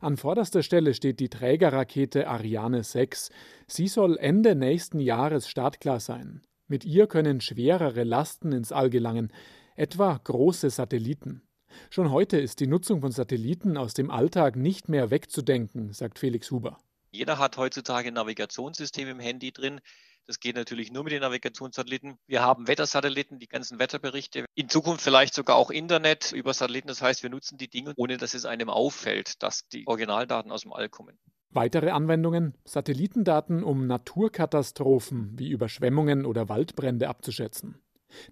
An 0.00 0.16
vorderster 0.16 0.62
Stelle 0.62 0.94
steht 0.94 1.20
die 1.20 1.28
Trägerrakete 1.28 2.28
Ariane 2.28 2.82
6. 2.82 3.30
Sie 3.66 3.88
soll 3.88 4.16
Ende 4.18 4.54
nächsten 4.54 5.00
Jahres 5.00 5.48
startklar 5.48 6.00
sein. 6.00 6.42
Mit 6.68 6.84
ihr 6.84 7.06
können 7.06 7.40
schwerere 7.40 8.04
Lasten 8.04 8.52
ins 8.52 8.72
All 8.72 8.90
gelangen, 8.90 9.32
etwa 9.76 10.20
große 10.22 10.70
Satelliten. 10.70 11.42
Schon 11.90 12.10
heute 12.10 12.38
ist 12.38 12.60
die 12.60 12.66
Nutzung 12.66 13.00
von 13.00 13.12
Satelliten 13.12 13.76
aus 13.76 13.94
dem 13.94 14.10
Alltag 14.10 14.56
nicht 14.56 14.88
mehr 14.88 15.10
wegzudenken, 15.10 15.92
sagt 15.92 16.18
Felix 16.18 16.50
Huber. 16.50 16.78
Jeder 17.12 17.38
hat 17.38 17.56
heutzutage 17.56 18.08
ein 18.08 18.14
Navigationssystem 18.14 19.08
im 19.08 19.18
Handy 19.18 19.52
drin. 19.52 19.80
Das 20.26 20.38
geht 20.38 20.56
natürlich 20.56 20.92
nur 20.92 21.04
mit 21.04 21.12
den 21.12 21.22
Navigationssatelliten. 21.22 22.16
Wir 22.26 22.42
haben 22.42 22.68
Wettersatelliten, 22.68 23.38
die 23.38 23.48
ganzen 23.48 23.78
Wetterberichte. 23.78 24.44
In 24.54 24.68
Zukunft 24.68 25.02
vielleicht 25.02 25.34
sogar 25.34 25.56
auch 25.56 25.70
Internet 25.70 26.32
über 26.32 26.54
Satelliten. 26.54 26.88
Das 26.88 27.02
heißt, 27.02 27.22
wir 27.22 27.30
nutzen 27.30 27.58
die 27.58 27.68
Dinge, 27.68 27.94
ohne 27.96 28.16
dass 28.16 28.34
es 28.34 28.44
einem 28.44 28.68
auffällt, 28.68 29.42
dass 29.42 29.66
die 29.68 29.86
Originaldaten 29.86 30.52
aus 30.52 30.62
dem 30.62 30.72
All 30.72 30.88
kommen. 30.88 31.18
Weitere 31.50 31.90
Anwendungen 31.90 32.54
Satellitendaten, 32.64 33.64
um 33.64 33.88
Naturkatastrophen 33.88 35.32
wie 35.36 35.50
Überschwemmungen 35.50 36.24
oder 36.24 36.48
Waldbrände 36.48 37.08
abzuschätzen. 37.08 37.80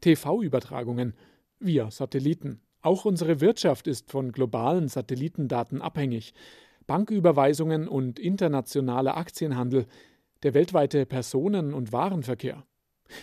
TV-Übertragungen 0.01 1.15
via 1.59 1.91
Satelliten. 1.91 2.61
Auch 2.81 3.05
unsere 3.05 3.41
Wirtschaft 3.41 3.89
ist 3.89 4.11
von 4.11 4.31
globalen 4.31 4.87
Satellitendaten 4.87 5.83
abhängig. 5.83 6.33
Banküberweisungen 6.87 7.89
und 7.89 8.19
internationaler 8.21 9.17
Aktienhandel 9.17 9.87
der 10.43 10.55
weltweite 10.55 11.07
Personen- 11.07 11.75
und 11.75 11.93
Warenverkehr. 11.93 12.65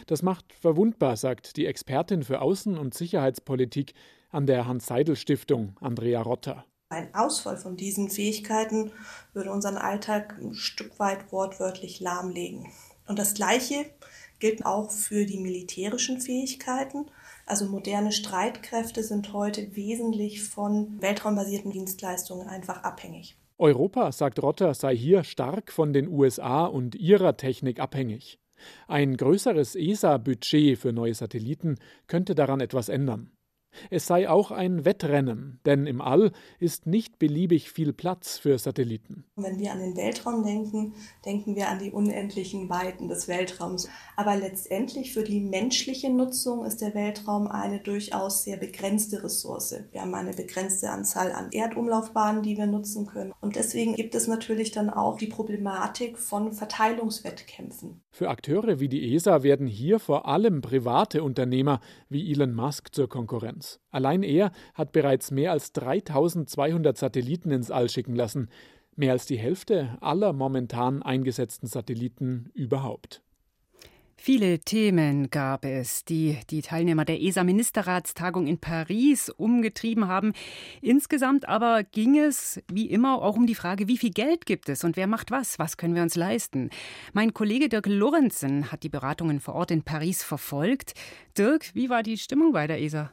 Das 0.07 0.21
macht 0.21 0.53
verwundbar, 0.53 1.15
sagt 1.15 1.57
die 1.57 1.65
Expertin 1.65 2.23
für 2.23 2.41
Außen- 2.41 2.77
und 2.77 2.93
Sicherheitspolitik 2.93 3.93
an 4.29 4.47
der 4.47 4.67
Hans-Seidel-Stiftung, 4.67 5.77
Andrea 5.79 6.21
Rotter. 6.21 6.65
Ein 6.89 7.13
Ausfall 7.15 7.57
von 7.57 7.77
diesen 7.77 8.09
Fähigkeiten 8.09 8.91
würde 9.33 9.51
unseren 9.51 9.77
Alltag 9.77 10.37
ein 10.39 10.53
Stück 10.53 10.99
weit 10.99 11.31
wortwörtlich 11.31 11.99
lahmlegen. 11.99 12.71
Und 13.07 13.19
das 13.19 13.33
Gleiche 13.33 13.85
gilt 14.39 14.65
auch 14.65 14.91
für 14.91 15.25
die 15.25 15.39
militärischen 15.39 16.21
Fähigkeiten. 16.21 17.05
Also 17.45 17.65
moderne 17.65 18.11
Streitkräfte 18.11 19.03
sind 19.03 19.33
heute 19.33 19.75
wesentlich 19.75 20.43
von 20.43 21.01
weltraumbasierten 21.01 21.71
Dienstleistungen 21.71 22.47
einfach 22.47 22.83
abhängig. 22.83 23.37
Europa, 23.57 24.11
sagt 24.11 24.41
Rotter, 24.41 24.73
sei 24.73 24.95
hier 24.95 25.23
stark 25.23 25.71
von 25.71 25.93
den 25.93 26.07
USA 26.07 26.65
und 26.65 26.95
ihrer 26.95 27.37
Technik 27.37 27.79
abhängig. 27.79 28.39
Ein 28.87 29.17
größeres 29.17 29.75
ESA-Budget 29.75 30.77
für 30.77 30.93
neue 30.93 31.13
Satelliten 31.13 31.75
könnte 32.07 32.35
daran 32.35 32.61
etwas 32.61 32.89
ändern. 32.89 33.34
Es 33.89 34.07
sei 34.07 34.29
auch 34.29 34.51
ein 34.51 34.85
Wettrennen, 34.85 35.59
denn 35.65 35.87
im 35.87 36.01
All 36.01 36.31
ist 36.59 36.87
nicht 36.87 37.19
beliebig 37.19 37.71
viel 37.71 37.93
Platz 37.93 38.37
für 38.37 38.57
Satelliten. 38.57 39.25
Wenn 39.35 39.59
wir 39.59 39.71
an 39.71 39.79
den 39.79 39.97
Weltraum 39.97 40.43
denken, 40.43 40.93
denken 41.25 41.55
wir 41.55 41.69
an 41.69 41.79
die 41.79 41.91
unendlichen 41.91 42.69
Weiten 42.69 43.07
des 43.07 43.27
Weltraums. 43.27 43.89
Aber 44.15 44.35
letztendlich 44.35 45.13
für 45.13 45.23
die 45.23 45.39
menschliche 45.39 46.09
Nutzung 46.09 46.65
ist 46.65 46.81
der 46.81 46.93
Weltraum 46.93 47.47
eine 47.47 47.79
durchaus 47.79 48.43
sehr 48.43 48.57
begrenzte 48.57 49.23
Ressource. 49.23 49.75
Wir 49.91 50.01
haben 50.01 50.13
eine 50.13 50.33
begrenzte 50.33 50.89
Anzahl 50.89 51.31
an 51.31 51.51
Erdumlaufbahnen, 51.51 52.43
die 52.43 52.57
wir 52.57 52.67
nutzen 52.67 53.05
können. 53.05 53.33
Und 53.41 53.55
deswegen 53.55 53.95
gibt 53.95 54.15
es 54.15 54.27
natürlich 54.27 54.71
dann 54.71 54.89
auch 54.89 55.17
die 55.17 55.27
Problematik 55.27 56.17
von 56.17 56.53
Verteilungswettkämpfen. 56.53 58.01
Für 58.15 58.29
Akteure 58.29 58.79
wie 58.79 58.87
die 58.87 59.13
ESA 59.13 59.43
werden 59.43 59.67
hier 59.67 59.99
vor 59.99 60.25
allem 60.25 60.61
private 60.61 61.21
Unternehmer 61.21 61.81
wie 62.07 62.31
Elon 62.31 62.53
Musk 62.53 62.95
zur 62.95 63.09
Konkurrenz. 63.09 63.81
Allein 63.91 64.23
er 64.23 64.53
hat 64.73 64.93
bereits 64.93 65.31
mehr 65.31 65.51
als 65.51 65.73
3200 65.73 66.97
Satelliten 66.97 67.51
ins 67.51 67.71
All 67.71 67.89
schicken 67.89 68.15
lassen, 68.15 68.47
mehr 68.95 69.11
als 69.11 69.25
die 69.25 69.35
Hälfte 69.35 69.97
aller 69.99 70.31
momentan 70.31 71.03
eingesetzten 71.03 71.67
Satelliten 71.67 72.51
überhaupt. 72.53 73.21
Viele 74.17 74.59
Themen 74.59 75.29
gab 75.29 75.65
es, 75.65 76.05
die 76.05 76.39
die 76.49 76.61
Teilnehmer 76.61 77.05
der 77.05 77.21
ESA-Ministerratstagung 77.21 78.47
in 78.47 78.57
Paris 78.57 79.29
umgetrieben 79.29 80.07
haben. 80.07 80.33
Insgesamt 80.81 81.47
aber 81.47 81.83
ging 81.83 82.17
es, 82.17 82.61
wie 82.71 82.89
immer, 82.89 83.21
auch 83.21 83.35
um 83.35 83.45
die 83.45 83.55
Frage, 83.55 83.87
wie 83.87 83.97
viel 83.97 84.11
Geld 84.11 84.45
gibt 84.45 84.69
es 84.69 84.83
und 84.83 84.97
wer 84.97 85.07
macht 85.07 85.31
was? 85.31 85.59
Was 85.59 85.77
können 85.77 85.95
wir 85.95 86.01
uns 86.01 86.15
leisten? 86.15 86.69
Mein 87.13 87.33
Kollege 87.33 87.69
Dirk 87.69 87.87
Lorenzen 87.87 88.71
hat 88.71 88.83
die 88.83 88.89
Beratungen 88.89 89.39
vor 89.39 89.53
Ort 89.53 89.71
in 89.71 89.83
Paris 89.83 90.23
verfolgt. 90.23 90.93
Dirk, 91.37 91.75
wie 91.75 91.89
war 91.89 92.01
die 92.01 92.17
Stimmung 92.17 92.53
bei 92.53 92.67
der 92.67 92.81
ESA? 92.81 93.11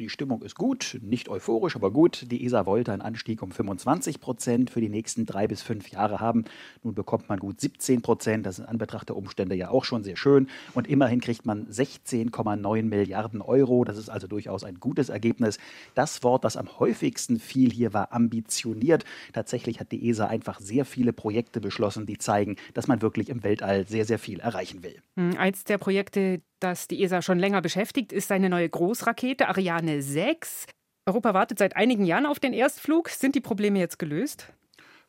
Die 0.00 0.08
Stimmung 0.08 0.40
ist 0.40 0.54
gut, 0.54 0.98
nicht 1.02 1.28
euphorisch, 1.28 1.76
aber 1.76 1.90
gut. 1.90 2.24
Die 2.30 2.42
ESA 2.46 2.64
wollte 2.64 2.90
einen 2.90 3.02
Anstieg 3.02 3.42
um 3.42 3.52
25 3.52 4.18
Prozent 4.18 4.70
für 4.70 4.80
die 4.80 4.88
nächsten 4.88 5.26
drei 5.26 5.46
bis 5.46 5.60
fünf 5.60 5.90
Jahre 5.90 6.20
haben. 6.20 6.46
Nun 6.82 6.94
bekommt 6.94 7.28
man 7.28 7.38
gut 7.38 7.60
17 7.60 8.00
Prozent. 8.00 8.46
Das 8.46 8.58
ist 8.58 8.64
in 8.64 8.70
Anbetracht 8.70 9.10
der 9.10 9.16
Umstände 9.18 9.54
ja 9.56 9.68
auch 9.68 9.84
schon 9.84 10.02
sehr 10.02 10.16
schön. 10.16 10.48
Und 10.72 10.88
immerhin 10.88 11.20
kriegt 11.20 11.44
man 11.44 11.66
16,9 11.66 12.82
Milliarden 12.84 13.42
Euro. 13.42 13.84
Das 13.84 13.98
ist 13.98 14.08
also 14.08 14.26
durchaus 14.26 14.64
ein 14.64 14.80
gutes 14.80 15.10
Ergebnis. 15.10 15.58
Das 15.94 16.22
Wort, 16.22 16.44
das 16.44 16.56
am 16.56 16.78
häufigsten 16.78 17.38
fiel 17.38 17.70
hier, 17.70 17.92
war 17.92 18.14
ambitioniert. 18.14 19.04
Tatsächlich 19.34 19.80
hat 19.80 19.92
die 19.92 20.08
ESA 20.08 20.28
einfach 20.28 20.60
sehr 20.60 20.86
viele 20.86 21.12
Projekte 21.12 21.60
beschlossen, 21.60 22.06
die 22.06 22.16
zeigen, 22.16 22.56
dass 22.72 22.88
man 22.88 23.02
wirklich 23.02 23.28
im 23.28 23.44
Weltall 23.44 23.86
sehr, 23.86 24.06
sehr 24.06 24.18
viel 24.18 24.40
erreichen 24.40 24.82
will. 24.82 24.96
Hm, 25.18 25.36
eins 25.36 25.64
der 25.64 25.76
Projekte, 25.76 26.40
das 26.60 26.88
die 26.88 27.02
ESA 27.02 27.22
schon 27.22 27.38
länger 27.38 27.62
beschäftigt, 27.62 28.12
ist 28.12 28.30
eine 28.32 28.48
neue 28.48 28.68
Großrakete 28.68 29.48
Ariane 29.48 30.02
6. 30.02 30.66
Europa 31.06 31.34
wartet 31.34 31.58
seit 31.58 31.76
einigen 31.76 32.04
Jahren 32.04 32.26
auf 32.26 32.38
den 32.38 32.52
Erstflug. 32.52 33.08
Sind 33.08 33.34
die 33.34 33.40
Probleme 33.40 33.78
jetzt 33.78 33.98
gelöst? 33.98 34.52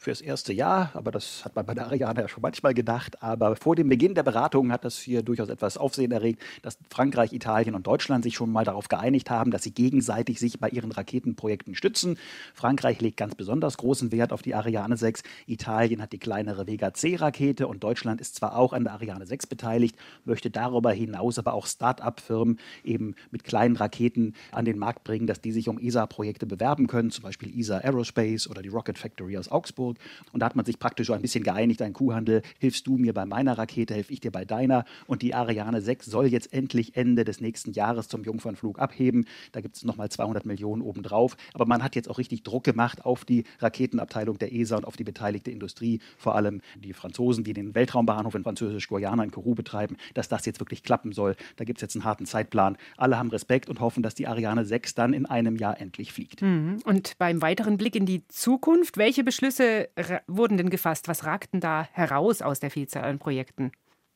Fürs 0.01 0.19
erste 0.19 0.51
Jahr, 0.51 0.89
aber 0.95 1.11
das 1.11 1.45
hat 1.45 1.55
man 1.55 1.63
bei 1.63 1.75
der 1.75 1.85
Ariane 1.85 2.21
ja 2.21 2.27
schon 2.27 2.41
manchmal 2.41 2.73
gedacht. 2.73 3.21
Aber 3.21 3.55
vor 3.55 3.75
dem 3.75 3.87
Beginn 3.87 4.15
der 4.15 4.23
Beratungen 4.23 4.71
hat 4.71 4.83
das 4.83 4.97
hier 4.97 5.21
durchaus 5.21 5.49
etwas 5.49 5.77
Aufsehen 5.77 6.11
erregt, 6.11 6.41
dass 6.63 6.79
Frankreich, 6.89 7.33
Italien 7.33 7.75
und 7.75 7.85
Deutschland 7.85 8.23
sich 8.23 8.33
schon 8.33 8.51
mal 8.51 8.65
darauf 8.65 8.87
geeinigt 8.87 9.29
haben, 9.29 9.51
dass 9.51 9.61
sie 9.61 9.71
gegenseitig 9.71 10.39
sich 10.39 10.59
bei 10.59 10.69
ihren 10.69 10.91
Raketenprojekten 10.91 11.75
stützen. 11.75 12.17
Frankreich 12.55 12.99
legt 12.99 13.17
ganz 13.17 13.35
besonders 13.35 13.77
großen 13.77 14.11
Wert 14.11 14.33
auf 14.33 14.41
die 14.41 14.55
Ariane 14.55 14.97
6. 14.97 15.21
Italien 15.45 16.01
hat 16.01 16.13
die 16.13 16.17
kleinere 16.17 16.65
Vega 16.65 16.95
C-Rakete 16.95 17.67
und 17.67 17.83
Deutschland 17.83 18.21
ist 18.21 18.33
zwar 18.33 18.57
auch 18.57 18.73
an 18.73 18.85
der 18.85 18.93
Ariane 18.93 19.27
6 19.27 19.45
beteiligt, 19.45 19.95
möchte 20.25 20.49
darüber 20.49 20.91
hinaus 20.91 21.37
aber 21.37 21.53
auch 21.53 21.67
Start-up-Firmen 21.67 22.57
eben 22.83 23.13
mit 23.29 23.43
kleinen 23.43 23.75
Raketen 23.75 24.33
an 24.51 24.65
den 24.65 24.79
Markt 24.79 25.03
bringen, 25.03 25.27
dass 25.27 25.41
die 25.41 25.51
sich 25.51 25.69
um 25.69 25.77
ESA-Projekte 25.77 26.47
bewerben 26.47 26.87
können, 26.87 27.11
zum 27.11 27.21
Beispiel 27.21 27.55
ESA 27.55 27.77
Aerospace 27.77 28.49
oder 28.49 28.63
die 28.63 28.69
Rocket 28.69 28.97
Factory 28.97 29.37
aus 29.37 29.51
Augsburg. 29.51 29.90
Hamburg. 29.91 30.31
Und 30.33 30.39
da 30.41 30.45
hat 30.45 30.55
man 30.55 30.65
sich 30.65 30.79
praktisch 30.79 31.07
so 31.07 31.13
ein 31.13 31.21
bisschen 31.21 31.43
geeinigt, 31.43 31.81
ein 31.81 31.93
Kuhhandel, 31.93 32.41
hilfst 32.59 32.87
du 32.87 32.97
mir 32.97 33.13
bei 33.13 33.25
meiner 33.25 33.57
Rakete, 33.57 33.93
helfe 33.93 34.13
ich 34.13 34.19
dir 34.19 34.31
bei 34.31 34.45
deiner. 34.45 34.85
Und 35.07 35.21
die 35.21 35.33
Ariane 35.33 35.81
6 35.81 36.05
soll 36.05 36.27
jetzt 36.27 36.53
endlich 36.53 36.95
Ende 36.95 37.23
des 37.23 37.41
nächsten 37.41 37.73
Jahres 37.73 38.07
zum 38.07 38.23
Jungfernflug 38.23 38.79
abheben. 38.79 39.25
Da 39.51 39.61
gibt 39.61 39.75
es 39.75 39.83
nochmal 39.83 40.09
200 40.09 40.45
Millionen 40.45 40.81
obendrauf. 40.81 41.35
Aber 41.53 41.65
man 41.65 41.83
hat 41.83 41.95
jetzt 41.95 42.09
auch 42.09 42.17
richtig 42.17 42.43
Druck 42.43 42.63
gemacht 42.63 43.05
auf 43.05 43.25
die 43.25 43.43
Raketenabteilung 43.59 44.37
der 44.37 44.53
ESA 44.53 44.77
und 44.77 44.85
auf 44.85 44.97
die 44.97 45.03
beteiligte 45.03 45.51
Industrie, 45.51 45.99
vor 46.17 46.35
allem 46.35 46.61
die 46.75 46.93
Franzosen, 46.93 47.43
die 47.43 47.53
den 47.53 47.75
Weltraumbahnhof 47.75 48.35
in 48.35 48.43
Französisch-Guayana 48.43 49.23
in 49.23 49.31
Kourou 49.31 49.55
betreiben, 49.55 49.97
dass 50.13 50.29
das 50.29 50.45
jetzt 50.45 50.59
wirklich 50.59 50.83
klappen 50.83 51.11
soll. 51.11 51.35
Da 51.57 51.65
gibt 51.65 51.79
es 51.79 51.81
jetzt 51.81 51.95
einen 51.95 52.05
harten 52.05 52.25
Zeitplan. 52.25 52.77
Alle 52.97 53.17
haben 53.17 53.29
Respekt 53.29 53.69
und 53.69 53.79
hoffen, 53.79 54.03
dass 54.03 54.15
die 54.15 54.27
Ariane 54.27 54.65
6 54.65 54.95
dann 54.95 55.13
in 55.13 55.25
einem 55.25 55.55
Jahr 55.55 55.79
endlich 55.79 56.13
fliegt. 56.13 56.41
Mhm. 56.41 56.79
Und 56.85 57.17
beim 57.17 57.41
weiteren 57.41 57.77
Blick 57.77 57.95
in 57.95 58.05
die 58.05 58.27
Zukunft, 58.27 58.97
welche 58.97 59.23
Beschlüsse 59.23 59.80
wurden 60.27 60.57
denn 60.57 60.69
gefasst? 60.69 61.07
Was 61.07 61.25
ragten 61.25 61.59
da 61.59 61.87
heraus 61.91 62.41
aus 62.41 62.59
der 62.59 62.71
Vielzahl 62.71 63.03
an 63.05 63.19
Projekten? 63.19 63.71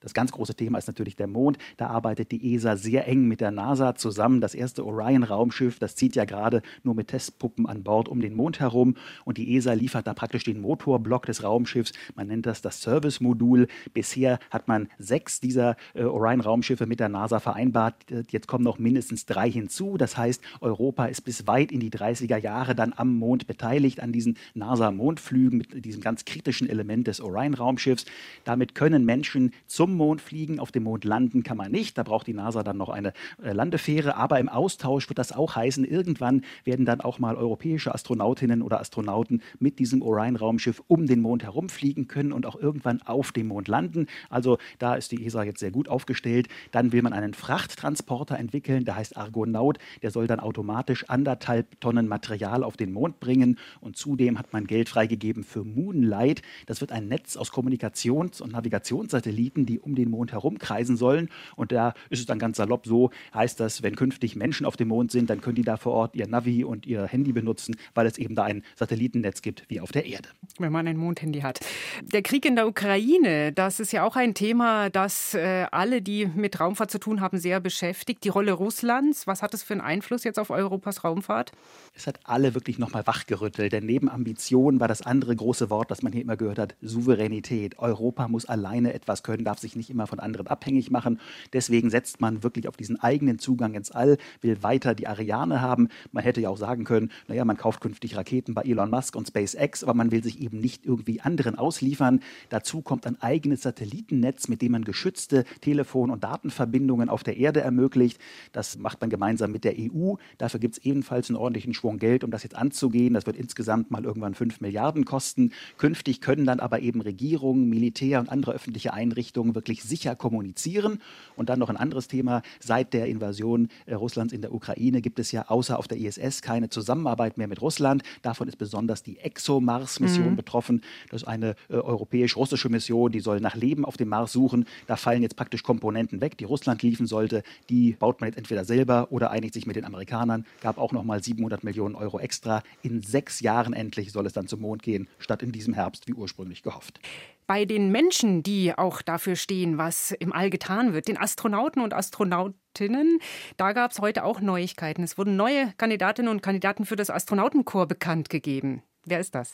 Das 0.06 0.14
ganz 0.14 0.32
große 0.32 0.54
Thema 0.54 0.78
ist 0.78 0.86
natürlich 0.86 1.16
der 1.16 1.26
Mond. 1.26 1.58
Da 1.78 1.88
arbeitet 1.88 2.32
die 2.32 2.54
ESA 2.54 2.78
sehr 2.78 3.08
eng 3.08 3.28
mit 3.28 3.42
der 3.42 3.50
NASA 3.50 3.96
zusammen. 3.96 4.40
Das 4.40 4.54
erste 4.54 4.86
Orion-Raumschiff, 4.86 5.80
das 5.80 5.96
zieht 5.96 6.16
ja 6.16 6.26
gerade 6.26 6.62
nur 6.84 6.94
mit 6.94 7.08
Testpuppen 7.08 7.66
an 7.66 7.82
Bord 7.82 8.08
um 8.08 8.22
den 8.22 8.36
Mond 8.36 8.60
herum. 8.60 8.98
Und 9.24 9.40
die 9.40 9.56
ESA 9.56 9.74
liefert 9.74 10.06
da 10.06 10.14
praktisch 10.14 10.44
den 10.44 10.62
Motorblock 10.62 11.26
des 11.26 11.42
Raumschiffs. 11.42 11.92
Man 12.14 12.28
nennt 12.28 12.46
das 12.46 12.62
das 12.62 12.82
Service-Modul. 12.82 13.68
Bisher 13.96 14.38
hat 14.52 14.68
man 14.68 14.90
sechs 15.00 15.40
dieser 15.40 15.76
äh, 15.96 16.04
Orion-Raumschiffe 16.04 16.86
mit 16.86 17.00
der 17.00 17.10
NASA 17.10 17.40
vereinbart. 17.40 17.96
Jetzt 18.30 18.48
kommen 18.48 18.64
noch 18.64 18.78
mindestens 18.78 19.26
drei 19.26 19.50
hinzu. 19.50 19.98
Das 19.98 20.18
heißt, 20.18 20.40
Europa 20.62 21.06
ist 21.06 21.22
bis 21.22 21.48
weit 21.48 21.72
in 21.72 21.80
die 21.80 21.90
30er 21.90 22.38
Jahre 22.38 22.76
dann 22.76 22.94
am 22.96 23.16
Mond 23.16 23.48
beteiligt, 23.48 24.02
an 24.02 24.12
diesen 24.12 24.38
NASA-Mondflügen 24.54 25.58
mit 25.58 25.84
diesem 25.84 26.02
ganz 26.02 26.26
kritischen 26.26 26.70
Element 26.70 27.08
des 27.08 27.22
Orion-Raumschiffs. 27.22 28.06
Damit 28.44 28.76
können 28.76 29.04
Menschen 29.04 29.52
zum 29.66 29.95
Mond 29.96 30.22
fliegen, 30.22 30.60
auf 30.60 30.72
dem 30.72 30.84
Mond 30.84 31.04
landen 31.04 31.44
kann 31.44 31.58
man 31.58 31.72
nicht. 31.72 31.98
Da 31.98 32.04
braucht 32.04 32.28
die 32.28 32.34
NASA 32.34 32.64
dann 32.64 32.78
noch 32.78 32.90
eine 32.90 33.14
äh, 33.42 33.52
Landefähre. 33.52 34.16
Aber 34.16 34.40
im 34.40 34.50
Austausch 34.50 35.10
wird 35.10 35.20
das 35.20 35.32
auch 35.32 35.56
heißen, 35.56 35.86
irgendwann 35.86 36.44
werden 36.64 36.86
dann 36.86 37.02
auch 37.02 37.20
mal 37.20 37.36
europäische 37.36 37.94
Astronautinnen 37.94 38.62
oder 38.62 38.80
Astronauten 38.80 39.42
mit 39.60 39.80
diesem 39.80 40.02
Orion-Raumschiff 40.02 40.84
um 40.88 41.06
den 41.08 41.22
Mond 41.22 41.44
herumfliegen 41.44 42.08
können 42.08 42.32
und 42.32 42.46
auch 42.46 42.56
irgendwann 42.56 43.02
auf 43.02 43.32
dem 43.32 43.48
Mond 43.48 43.68
landen. 43.68 44.08
Also 44.30 44.58
da 44.80 44.96
ist 44.96 45.12
die 45.12 45.26
ESA 45.26 45.44
jetzt 45.44 45.60
sehr 45.60 45.72
gut 45.72 45.88
aufgestellt. 45.88 46.48
Dann 46.72 46.92
will 46.92 47.02
man 47.02 47.14
einen 47.14 47.34
Frachttransporter 47.34 48.38
entwickeln, 48.38 48.86
der 48.86 48.96
heißt 48.96 49.18
Argonaut. 49.18 49.78
Der 50.02 50.12
soll 50.12 50.28
dann 50.28 50.40
automatisch 50.40 51.10
anderthalb 51.10 51.80
Tonnen 51.80 52.08
Material 52.08 52.64
auf 52.64 52.78
den 52.78 52.94
Mond 52.94 53.20
bringen. 53.20 53.58
Und 53.82 53.98
zudem 53.98 54.40
hat 54.40 54.54
man 54.54 54.68
Geld 54.68 54.90
freigegeben 54.90 55.44
für 55.44 55.64
Moonlight. 55.64 56.42
Das 56.66 56.82
wird 56.82 56.92
ein 56.92 57.08
Netz 57.08 57.38
aus 57.38 57.52
Kommunikations- 57.52 58.42
und 58.42 58.54
Navigationssatelliten, 58.54 59.66
die 59.66 59.80
um 59.86 59.96
den 59.96 60.10
Mond 60.10 60.32
herumkreisen 60.32 60.98
sollen. 60.98 61.30
Und 61.56 61.72
da 61.72 61.94
ist 62.10 62.20
es 62.20 62.26
dann 62.26 62.40
ganz 62.40 62.58
salopp 62.58 62.86
so, 62.86 63.12
heißt 63.34 63.60
das, 63.60 63.84
wenn 63.84 63.96
künftig 63.96 64.36
Menschen 64.36 64.66
auf 64.66 64.78
dem 64.78 64.90
Mond 64.90 65.12
sind, 65.12 65.30
dann 65.30 65.42
können 65.42 65.56
die 65.56 65.64
da 65.64 65.78
vor 65.78 65.94
Ort 65.94 66.16
ihr 66.16 66.28
Navi 66.28 66.64
und 66.64 66.86
ihr 66.86 67.06
Handy 67.06 67.32
benutzen, 67.32 67.76
weil 67.94 68.08
es 68.08 68.18
eben 68.18 68.36
da 68.36 68.44
ein 68.44 68.64
Satellitennetz 68.76 69.42
gibt 69.42 69.64
wie 69.68 69.80
auf 69.80 69.92
der 69.92 70.06
Erde. 70.06 70.30
Wenn 70.58 70.72
man 70.72 70.88
ein 70.88 70.98
Mondhandy 70.98 71.42
hat. 71.42 71.60
Der 72.02 72.22
Krieg 72.22 72.46
in 72.46 72.56
der 72.56 72.68
Ukraine, 72.68 73.52
das 73.52 73.80
ist 73.80 73.92
ja 73.92 74.04
auch 74.04 74.16
ein 74.16 74.34
Thema, 74.34 74.90
das 74.90 75.34
äh, 75.34 75.66
alle, 75.72 76.02
die 76.02 76.28
mit 76.28 76.60
Raumfahrt 76.60 76.92
zu 76.92 77.00
tun 77.00 77.22
haben, 77.22 77.38
sehr 77.38 77.60
beschäftigt. 77.60 78.24
Die 78.24 78.30
Rolle 78.30 78.54
Russlands, 78.54 79.28
was 79.28 79.42
hat 79.42 79.54
es 79.54 79.64
für 79.64 79.74
einen 79.74 79.82
Einfluss 79.82 80.24
jetzt 80.24 80.40
auf 80.40 80.50
Europas 80.50 81.04
Raumfahrt? 81.04 81.52
Es 81.94 82.08
hat 82.08 82.20
alle 82.24 82.54
wirklich 82.54 82.78
nochmal 82.78 83.06
wachgerüttelt, 83.08 83.74
denn 83.74 83.86
neben 83.86 84.10
Ambition 84.10 84.80
war 84.80 84.88
das 84.88 85.02
andere 85.02 85.36
große 85.36 85.70
Wort, 85.70 85.92
das 85.92 86.02
man 86.02 86.14
hier 86.14 86.22
immer 86.22 86.38
gehört 86.38 86.60
hat, 86.60 86.76
Souveränität. 86.82 87.80
Europa 87.80 88.28
muss 88.28 88.46
alleine 88.46 88.94
etwas 88.94 89.24
können, 89.24 89.44
darf 89.44 89.60
sich 89.60 89.65
nicht 89.74 89.90
immer 89.90 90.06
von 90.06 90.20
anderen 90.20 90.48
abhängig 90.48 90.92
machen. 90.92 91.20
Deswegen 91.54 91.90
setzt 91.90 92.22
man 92.22 92.44
wirklich 92.44 92.68
auf 92.68 92.78
diesen 92.78 93.00
eigenen 93.00 93.40
Zugang 93.40 93.74
ins 93.74 93.92
All, 93.92 94.18
will 94.42 94.62
weiter 94.62 94.94
die 94.94 95.08
Ariane 95.08 95.62
haben. 95.62 95.90
Man 96.12 96.24
hätte 96.24 96.42
ja 96.42 96.50
auch 96.50 96.58
sagen 96.58 96.84
können, 96.84 97.12
naja, 97.28 97.46
man 97.46 97.58
kauft 97.58 97.82
künftig 97.82 98.16
Raketen 98.16 98.54
bei 98.54 98.62
Elon 98.62 98.90
Musk 98.90 99.16
und 99.16 99.28
SpaceX, 99.28 99.84
aber 99.84 99.94
man 99.94 100.12
will 100.12 100.24
sich 100.24 100.42
eben 100.42 100.60
nicht 100.60 100.86
irgendwie 100.86 101.22
anderen 101.22 101.58
ausliefern. 101.58 102.20
Dazu 102.50 102.82
kommt 102.82 103.08
ein 103.08 103.22
eigenes 103.22 103.62
Satellitennetz, 103.62 104.48
mit 104.48 104.62
dem 104.62 104.74
man 104.74 104.84
geschützte 104.84 105.46
Telefon- 105.62 106.12
und 106.12 106.24
Datenverbindungen 106.24 107.10
auf 107.10 107.24
der 107.24 107.38
Erde 107.38 107.62
ermöglicht. 107.62 108.20
Das 108.52 108.78
macht 108.78 109.02
man 109.02 109.10
gemeinsam 109.10 109.52
mit 109.52 109.64
der 109.64 109.76
EU. 109.78 110.16
Dafür 110.38 110.60
gibt 110.60 110.78
es 110.78 110.86
ebenfalls 110.86 111.30
einen 111.30 111.38
ordentlichen 111.38 111.74
Schwung 111.74 111.98
Geld, 111.98 112.24
um 112.24 112.32
das 112.32 112.44
jetzt 112.44 112.56
anzugehen. 112.56 113.14
Das 113.14 113.26
wird 113.26 113.38
insgesamt 113.38 113.92
mal 113.92 114.04
irgendwann 114.04 114.34
5 114.34 114.62
Milliarden 114.62 115.06
kosten. 115.06 115.52
Künftig 115.78 116.22
können 116.22 116.46
dann 116.46 116.60
aber 116.60 116.82
eben 116.82 117.02
Regierungen, 117.02 117.70
Militär 117.70 118.20
und 118.20 118.30
andere 118.30 118.54
öffentliche 118.54 118.94
Einrichtungen 118.94 119.54
wirklich 119.56 119.84
sicher 119.84 120.16
kommunizieren. 120.16 121.02
Und 121.36 121.50
dann 121.50 121.60
noch 121.60 121.70
ein 121.70 121.78
anderes 121.78 122.08
Thema. 122.08 122.42
Seit 122.60 122.94
der 122.94 123.08
Invasion 123.08 123.70
äh, 123.86 123.94
Russlands 123.94 124.34
in 124.34 124.42
der 124.42 124.54
Ukraine 124.54 125.02
gibt 125.02 125.20
es 125.20 125.32
ja 125.32 125.48
außer 125.48 125.80
auf 125.80 125.88
der 125.88 125.98
ISS 125.98 126.42
keine 126.42 126.70
Zusammenarbeit 126.70 127.38
mehr 127.38 127.48
mit 127.48 127.62
Russland. 127.62 128.04
Davon 128.22 128.48
ist 128.48 128.58
besonders 128.58 129.04
die 129.04 129.18
ExoMars-Mission 129.20 130.32
mhm. 130.32 130.36
betroffen. 130.36 130.82
Das 131.10 131.24
ist 131.24 131.28
eine 131.28 131.56
äh, 131.70 131.76
europäisch-russische 131.76 132.70
Mission, 132.70 133.12
die 133.12 133.20
soll 133.20 133.40
nach 133.40 133.56
Leben 133.56 133.86
auf 133.86 133.98
dem 133.98 134.10
Mars 134.10 134.32
suchen. 134.32 134.66
Da 134.88 134.96
fallen 134.96 135.22
jetzt 135.22 135.36
praktisch 135.36 135.64
Komponenten 135.64 136.22
weg, 136.22 136.38
die 136.38 136.46
Russland 136.46 136.84
liefern 136.84 137.08
sollte. 137.08 137.44
Die 137.70 137.94
baut 137.94 138.22
man 138.22 138.30
jetzt 138.30 138.38
entweder 138.38 138.66
selber 138.66 139.12
oder 139.12 139.32
einigt 139.32 139.54
sich 139.54 139.66
mit 139.66 139.76
den 139.76 139.86
Amerikanern. 139.86 140.46
Gab 140.62 140.78
auch 140.78 140.92
noch 140.92 141.04
mal 141.04 141.24
700 141.24 141.64
Millionen 141.64 141.96
Euro 141.96 142.20
extra. 142.20 142.64
In 142.82 143.02
sechs 143.02 143.40
Jahren 143.40 143.74
endlich 143.74 144.12
soll 144.12 144.26
es 144.26 144.34
dann 144.34 144.48
zum 144.48 144.62
Mond 144.62 144.84
gehen, 144.84 145.08
statt 145.20 145.44
in 145.44 145.52
diesem 145.52 145.74
Herbst 145.74 146.08
wie 146.08 146.14
ursprünglich 146.14 146.64
gehofft 146.64 147.00
bei 147.48 147.66
den 147.66 147.92
Menschen, 147.92 148.44
die 148.44 148.78
auch 148.78 149.02
dafür 149.02 149.36
stehen, 149.36 149.78
was 149.78 150.12
im 150.12 150.34
All 150.34 150.50
getan 150.50 150.94
wird, 150.94 151.08
den 151.08 151.18
Astronauten 151.18 151.82
und 151.82 151.94
Astronautinnen, 151.94 153.20
da 153.58 153.74
gab 153.74 153.92
es 153.92 154.00
heute 154.00 154.24
auch 154.24 154.42
Neuigkeiten. 154.42 155.04
Es 155.04 155.18
wurden 155.18 155.36
neue 155.36 155.74
Kandidatinnen 155.78 156.32
und 156.32 156.42
Kandidaten 156.42 156.86
für 156.86 156.96
das 156.96 157.10
Astronautenkorps 157.10 157.90
bekannt 157.90 158.30
gegeben. 158.30 158.84
Wer 159.06 159.20
ist 159.20 159.36
das? 159.36 159.54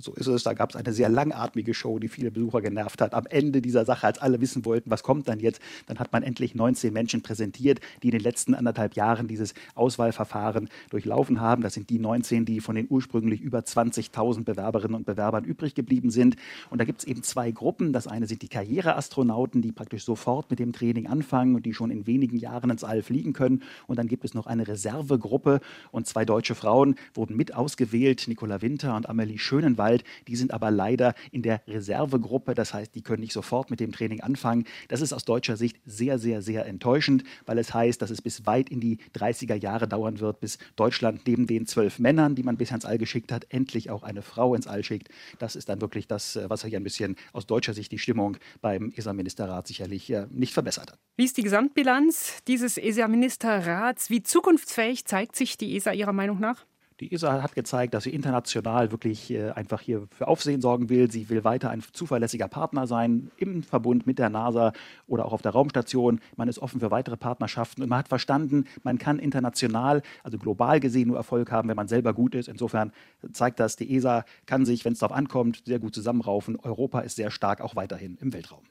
So 0.00 0.14
ist 0.14 0.26
es. 0.26 0.42
Da 0.42 0.54
gab 0.54 0.70
es 0.70 0.76
eine 0.76 0.92
sehr 0.92 1.08
langatmige 1.08 1.74
Show, 1.74 1.98
die 1.98 2.08
viele 2.08 2.30
Besucher 2.30 2.60
genervt 2.60 3.00
hat. 3.00 3.14
Am 3.14 3.26
Ende 3.26 3.60
dieser 3.60 3.84
Sache, 3.84 4.06
als 4.06 4.18
alle 4.18 4.40
wissen 4.40 4.64
wollten, 4.64 4.90
was 4.90 5.02
kommt 5.02 5.28
dann 5.28 5.40
jetzt, 5.40 5.60
dann 5.86 5.98
hat 5.98 6.12
man 6.12 6.22
endlich 6.22 6.54
19 6.54 6.92
Menschen 6.92 7.22
präsentiert, 7.22 7.80
die 8.02 8.08
in 8.08 8.12
den 8.12 8.22
letzten 8.22 8.54
anderthalb 8.54 8.94
Jahren 8.94 9.28
dieses 9.28 9.54
Auswahlverfahren 9.74 10.68
durchlaufen 10.90 11.40
haben. 11.40 11.62
Das 11.62 11.74
sind 11.74 11.90
die 11.90 11.98
19, 11.98 12.44
die 12.44 12.60
von 12.60 12.74
den 12.74 12.86
ursprünglich 12.88 13.40
über 13.40 13.60
20.000 13.60 14.44
Bewerberinnen 14.44 14.94
und 14.94 15.06
Bewerbern 15.06 15.44
übrig 15.44 15.74
geblieben 15.74 16.10
sind. 16.10 16.36
Und 16.70 16.80
da 16.80 16.84
gibt 16.84 17.00
es 17.00 17.06
eben 17.06 17.22
zwei 17.22 17.50
Gruppen. 17.50 17.92
Das 17.92 18.06
eine 18.06 18.26
sind 18.26 18.42
die 18.42 18.48
Karriereastronauten, 18.48 19.62
die 19.62 19.72
praktisch 19.72 20.04
sofort 20.04 20.50
mit 20.50 20.58
dem 20.58 20.72
Training 20.72 21.06
anfangen 21.06 21.54
und 21.54 21.66
die 21.66 21.74
schon 21.74 21.90
in 21.90 22.06
wenigen 22.06 22.36
Jahren 22.36 22.70
ins 22.70 22.84
All 22.84 23.02
fliegen 23.02 23.32
können. 23.32 23.62
Und 23.86 23.98
dann 23.98 24.08
gibt 24.08 24.24
es 24.24 24.34
noch 24.34 24.46
eine 24.46 24.66
Reservegruppe 24.66 25.60
und 25.90 26.06
zwei 26.06 26.24
deutsche 26.24 26.54
Frauen 26.54 26.96
wurden 27.14 27.36
mit 27.36 27.54
ausgewählt, 27.54 28.24
Nicola 28.26 28.62
Winter 28.62 28.96
und 28.96 29.08
Amelie 29.08 29.38
Schönenwald 29.38 29.89
Gewalt. 29.90 30.04
Die 30.28 30.36
sind 30.36 30.52
aber 30.52 30.70
leider 30.70 31.14
in 31.32 31.42
der 31.42 31.62
Reservegruppe. 31.66 32.54
Das 32.54 32.74
heißt, 32.74 32.94
die 32.94 33.02
können 33.02 33.20
nicht 33.20 33.32
sofort 33.32 33.70
mit 33.70 33.80
dem 33.80 33.92
Training 33.92 34.20
anfangen. 34.20 34.64
Das 34.88 35.00
ist 35.00 35.12
aus 35.12 35.24
deutscher 35.24 35.56
Sicht 35.56 35.78
sehr, 35.84 36.18
sehr, 36.18 36.42
sehr 36.42 36.66
enttäuschend, 36.66 37.24
weil 37.46 37.58
es 37.58 37.74
heißt, 37.74 38.00
dass 38.00 38.10
es 38.10 38.22
bis 38.22 38.46
weit 38.46 38.70
in 38.70 38.80
die 38.80 38.98
30er 39.16 39.54
Jahre 39.54 39.88
dauern 39.88 40.20
wird, 40.20 40.40
bis 40.40 40.58
Deutschland 40.76 41.22
neben 41.26 41.46
den 41.46 41.66
zwölf 41.66 41.98
Männern, 41.98 42.34
die 42.34 42.42
man 42.42 42.56
bisher 42.56 42.76
ins 42.76 42.84
All 42.84 42.98
geschickt 42.98 43.32
hat, 43.32 43.46
endlich 43.50 43.90
auch 43.90 44.02
eine 44.02 44.22
Frau 44.22 44.54
ins 44.54 44.66
All 44.66 44.84
schickt. 44.84 45.08
Das 45.38 45.56
ist 45.56 45.68
dann 45.68 45.80
wirklich 45.80 46.06
das, 46.06 46.36
äh, 46.36 46.48
was 46.48 46.64
hier 46.64 46.78
ein 46.78 46.84
bisschen 46.84 47.16
aus 47.32 47.46
deutscher 47.46 47.74
Sicht 47.74 47.90
die 47.92 47.98
Stimmung 47.98 48.36
beim 48.60 48.92
ESA-Ministerrat 48.94 49.66
sicherlich 49.66 50.10
äh, 50.10 50.26
nicht 50.30 50.52
verbessert 50.52 50.92
hat. 50.92 50.98
Wie 51.16 51.24
ist 51.24 51.36
die 51.36 51.42
Gesamtbilanz 51.42 52.42
dieses 52.46 52.78
ESA-Ministerrats? 52.78 54.10
Wie 54.10 54.22
zukunftsfähig 54.22 55.04
zeigt 55.04 55.36
sich 55.36 55.56
die 55.56 55.76
ESA 55.76 55.92
Ihrer 55.92 56.12
Meinung 56.12 56.38
nach? 56.38 56.64
Die 57.00 57.10
ESA 57.14 57.42
hat 57.42 57.54
gezeigt, 57.54 57.94
dass 57.94 58.04
sie 58.04 58.10
international 58.10 58.92
wirklich 58.92 59.30
äh, 59.30 59.50
einfach 59.52 59.80
hier 59.80 60.06
für 60.10 60.28
Aufsehen 60.28 60.60
sorgen 60.60 60.90
will. 60.90 61.10
Sie 61.10 61.30
will 61.30 61.44
weiter 61.44 61.70
ein 61.70 61.82
zuverlässiger 61.92 62.46
Partner 62.46 62.86
sein 62.86 63.30
im 63.38 63.62
Verbund 63.62 64.06
mit 64.06 64.18
der 64.18 64.28
NASA 64.28 64.74
oder 65.06 65.24
auch 65.24 65.32
auf 65.32 65.40
der 65.40 65.52
Raumstation. 65.52 66.20
Man 66.36 66.48
ist 66.48 66.58
offen 66.58 66.78
für 66.78 66.90
weitere 66.90 67.16
Partnerschaften 67.16 67.82
und 67.82 67.88
man 67.88 68.00
hat 68.00 68.08
verstanden, 68.08 68.66
man 68.82 68.98
kann 68.98 69.18
international, 69.18 70.02
also 70.22 70.36
global 70.36 70.78
gesehen, 70.78 71.08
nur 71.08 71.16
Erfolg 71.16 71.50
haben, 71.50 71.70
wenn 71.70 71.76
man 71.76 71.88
selber 71.88 72.12
gut 72.12 72.34
ist. 72.34 72.48
Insofern 72.48 72.92
zeigt 73.32 73.60
das, 73.60 73.76
die 73.76 73.96
ESA 73.96 74.26
kann 74.44 74.66
sich, 74.66 74.84
wenn 74.84 74.92
es 74.92 74.98
darauf 74.98 75.16
ankommt, 75.16 75.62
sehr 75.64 75.78
gut 75.78 75.94
zusammenraufen. 75.94 76.60
Europa 76.60 77.00
ist 77.00 77.16
sehr 77.16 77.30
stark 77.30 77.62
auch 77.62 77.76
weiterhin 77.76 78.18
im 78.20 78.34
Weltraum. 78.34 78.64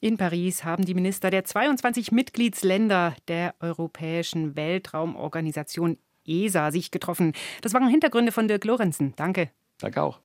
In 0.00 0.16
Paris 0.16 0.64
haben 0.64 0.84
die 0.84 0.94
Minister 0.94 1.30
der 1.30 1.44
22 1.44 2.12
Mitgliedsländer 2.12 3.16
der 3.26 3.54
Europäischen 3.60 4.54
Weltraumorganisation 4.54 5.96
ESA 6.26 6.70
sich 6.70 6.90
getroffen. 6.90 7.32
Das 7.62 7.74
waren 7.74 7.88
Hintergründe 7.88 8.32
von 8.32 8.48
Dirk 8.48 8.64
Lorenzen. 8.64 9.14
Danke. 9.16 9.50
Danke 9.78 10.02
auch. 10.02 10.20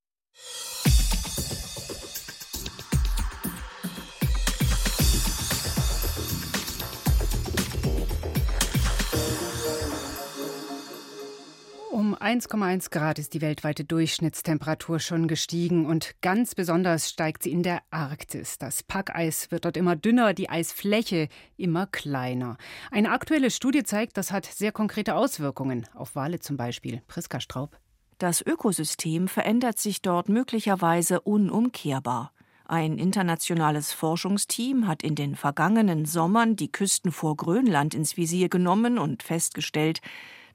1,1 12.21 12.91
Grad 12.91 13.17
ist 13.17 13.33
die 13.33 13.39
weltweite 13.39 13.85
Durchschnittstemperatur 13.85 14.99
schon 14.99 15.29
gestiegen 15.29 15.85
und 15.85 16.15
ganz 16.21 16.53
besonders 16.53 17.09
steigt 17.09 17.43
sie 17.43 17.51
in 17.51 17.63
der 17.63 17.81
Arktis. 17.91 18.57
Das 18.57 18.83
Packeis 18.83 19.51
wird 19.51 19.63
dort 19.63 19.77
immer 19.77 19.95
dünner, 19.95 20.33
die 20.33 20.49
Eisfläche 20.49 21.29
immer 21.55 21.87
kleiner. 21.87 22.57
Eine 22.91 23.11
aktuelle 23.11 23.49
Studie 23.49 23.83
zeigt, 23.83 24.17
das 24.17 24.33
hat 24.33 24.45
sehr 24.45 24.73
konkrete 24.73 25.15
Auswirkungen 25.15 25.87
auf 25.93 26.15
Wale 26.15 26.39
zum 26.39 26.57
Beispiel. 26.57 27.01
Priska 27.07 27.39
Straub. 27.39 27.77
Das 28.17 28.41
Ökosystem 28.41 29.29
verändert 29.29 29.79
sich 29.79 30.01
dort 30.01 30.27
möglicherweise 30.27 31.21
unumkehrbar. 31.21 32.33
Ein 32.65 32.97
internationales 32.97 33.93
Forschungsteam 33.93 34.87
hat 34.87 35.03
in 35.03 35.15
den 35.15 35.35
vergangenen 35.37 36.03
Sommern 36.03 36.57
die 36.57 36.71
Küsten 36.71 37.13
vor 37.13 37.37
Grönland 37.37 37.95
ins 37.95 38.17
Visier 38.17 38.49
genommen 38.49 38.99
und 38.99 39.23
festgestellt, 39.23 40.01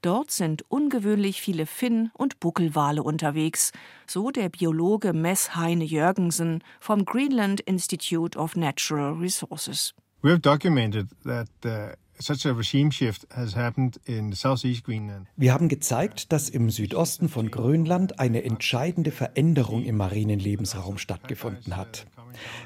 Dort 0.01 0.31
sind 0.31 0.63
ungewöhnlich 0.69 1.41
viele 1.41 1.65
Finn- 1.65 2.11
und 2.13 2.39
Buckelwale 2.39 3.03
unterwegs, 3.03 3.71
so 4.07 4.31
der 4.31 4.49
Biologe 4.49 5.13
Mess 5.13 5.55
Heine 5.55 5.83
Jörgensen 5.83 6.63
vom 6.79 7.05
Greenland 7.05 7.61
Institute 7.61 8.37
of 8.37 8.55
Natural 8.55 9.13
Resources. 9.13 9.93
We 10.21 10.31
have 10.31 10.41
documented 10.41 11.07
that 11.23 11.47
uh 11.65 11.95
wir 15.35 15.53
haben 15.53 15.67
gezeigt, 15.67 16.31
dass 16.31 16.49
im 16.49 16.69
Südosten 16.69 17.29
von 17.29 17.51
Grönland 17.51 18.19
eine 18.19 18.43
entscheidende 18.43 19.11
Veränderung 19.11 19.83
im 19.83 19.97
marinen 19.97 20.39
Lebensraum 20.39 20.97
stattgefunden 20.97 21.75
hat. 21.75 22.05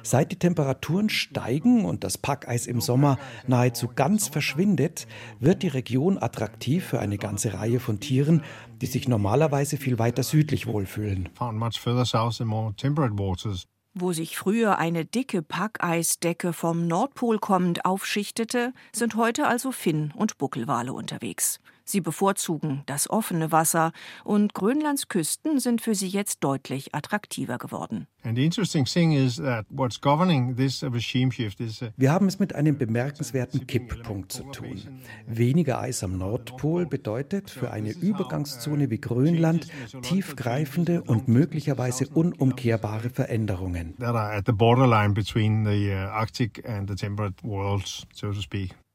Seit 0.04 0.32
die 0.32 0.38
Temperaturen 0.38 1.10
steigen 1.10 1.86
und 1.86 2.04
das 2.04 2.18
Packeis 2.18 2.68
im 2.68 2.82
Sommer 2.82 3.18
nahezu 3.48 3.88
ganz 3.88 4.28
verschwindet, 4.28 5.08
wird 5.40 5.64
die 5.64 5.68
Region 5.68 6.18
attraktiv 6.18 6.86
für 6.86 7.00
eine 7.00 7.18
ganze 7.18 7.54
Reihe 7.54 7.80
von 7.80 8.00
Tieren, 8.00 8.44
die 8.82 8.88
sich 8.88 9.08
normalerweise 9.08 9.78
viel 9.78 10.00
weiter 10.00 10.24
südlich 10.24 10.68
wohlfühlen. 10.68 11.30
Wo 14.02 14.14
sich 14.14 14.38
früher 14.38 14.78
eine 14.78 15.04
dicke 15.04 15.42
Packeisdecke 15.42 16.54
vom 16.54 16.88
Nordpol 16.88 17.38
kommend 17.38 17.84
aufschichtete, 17.84 18.72
sind 18.94 19.16
heute 19.16 19.46
also 19.46 19.74
Finn- 19.74 20.14
und 20.16 20.38
Buckelwale 20.38 20.94
unterwegs. 20.94 21.60
Sie 21.89 22.02
bevorzugen 22.02 22.84
das 22.86 23.10
offene 23.10 23.52
Wasser 23.52 23.93
und 24.23 24.54
Grönlands 24.54 25.08
Küsten 25.08 25.60
sind 25.60 25.82
für 25.82 25.95
sie 25.95 26.08
jetzt 26.08 26.43
deutlich 26.43 26.93
attraktiver 26.93 27.58
geworden. 27.58 28.06
Uh, 28.23 28.30
Wir 31.97 32.12
haben 32.12 32.28
es 32.28 32.38
mit 32.38 32.54
einem 32.54 32.78
bemerkenswerten 32.78 33.65
Kipppunkt 33.65 34.32
zu 34.32 34.43
tun. 34.52 35.02
Weniger 35.25 35.82
Eis 35.82 36.04
am 36.04 36.15
Nordpol 36.19 36.86
bedeutet 36.86 37.49
für 37.49 37.71
eine 37.71 37.89
Übergangszone 37.89 38.91
wie 38.91 39.02
Grönland 39.02 39.67
tiefgreifende 40.04 41.02
und 41.02 41.28
möglicherweise 41.28 42.08
unumkehrbare 42.08 43.10
Veränderungen. 43.10 43.95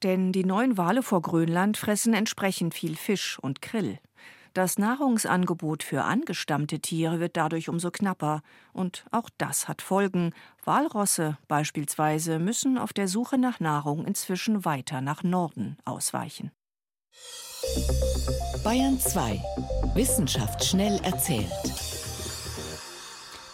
Denn 0.05 0.33
die 0.33 0.45
neuen 0.45 0.77
Wale 0.77 1.03
vor 1.03 1.23
Grönland 1.23 1.79
fressen 1.79 2.13
entsprechend 2.13 2.75
viel 2.75 2.95
Fisch 2.95 3.39
und 3.41 3.63
Krill. 3.63 3.99
Das 4.53 4.79
Nahrungsangebot 4.79 5.83
für 5.83 6.05
angestammte 6.05 6.79
Tiere 6.79 7.19
wird 7.19 7.37
dadurch 7.37 7.69
umso 7.69 7.91
knapper, 7.91 8.43
und 8.73 9.05
auch 9.11 9.29
das 9.39 9.67
hat 9.67 9.83
Folgen. 9.83 10.33
Walrosse 10.63 11.39
beispielsweise 11.49 12.39
müssen 12.39 12.79
auf 12.79 12.93
der 12.93 13.09
Suche 13.09 13.39
nach 13.39 13.59
Nahrung 13.59 14.05
inzwischen 14.05 14.65
weiter 14.65 15.01
nach 15.01 15.25
Norden 15.25 15.79
ausweichen. 15.85 16.53
Bayern 18.63 19.01
2 19.01 19.43
Wissenschaft 19.95 20.65
schnell 20.65 21.01
erzählt. 21.03 21.51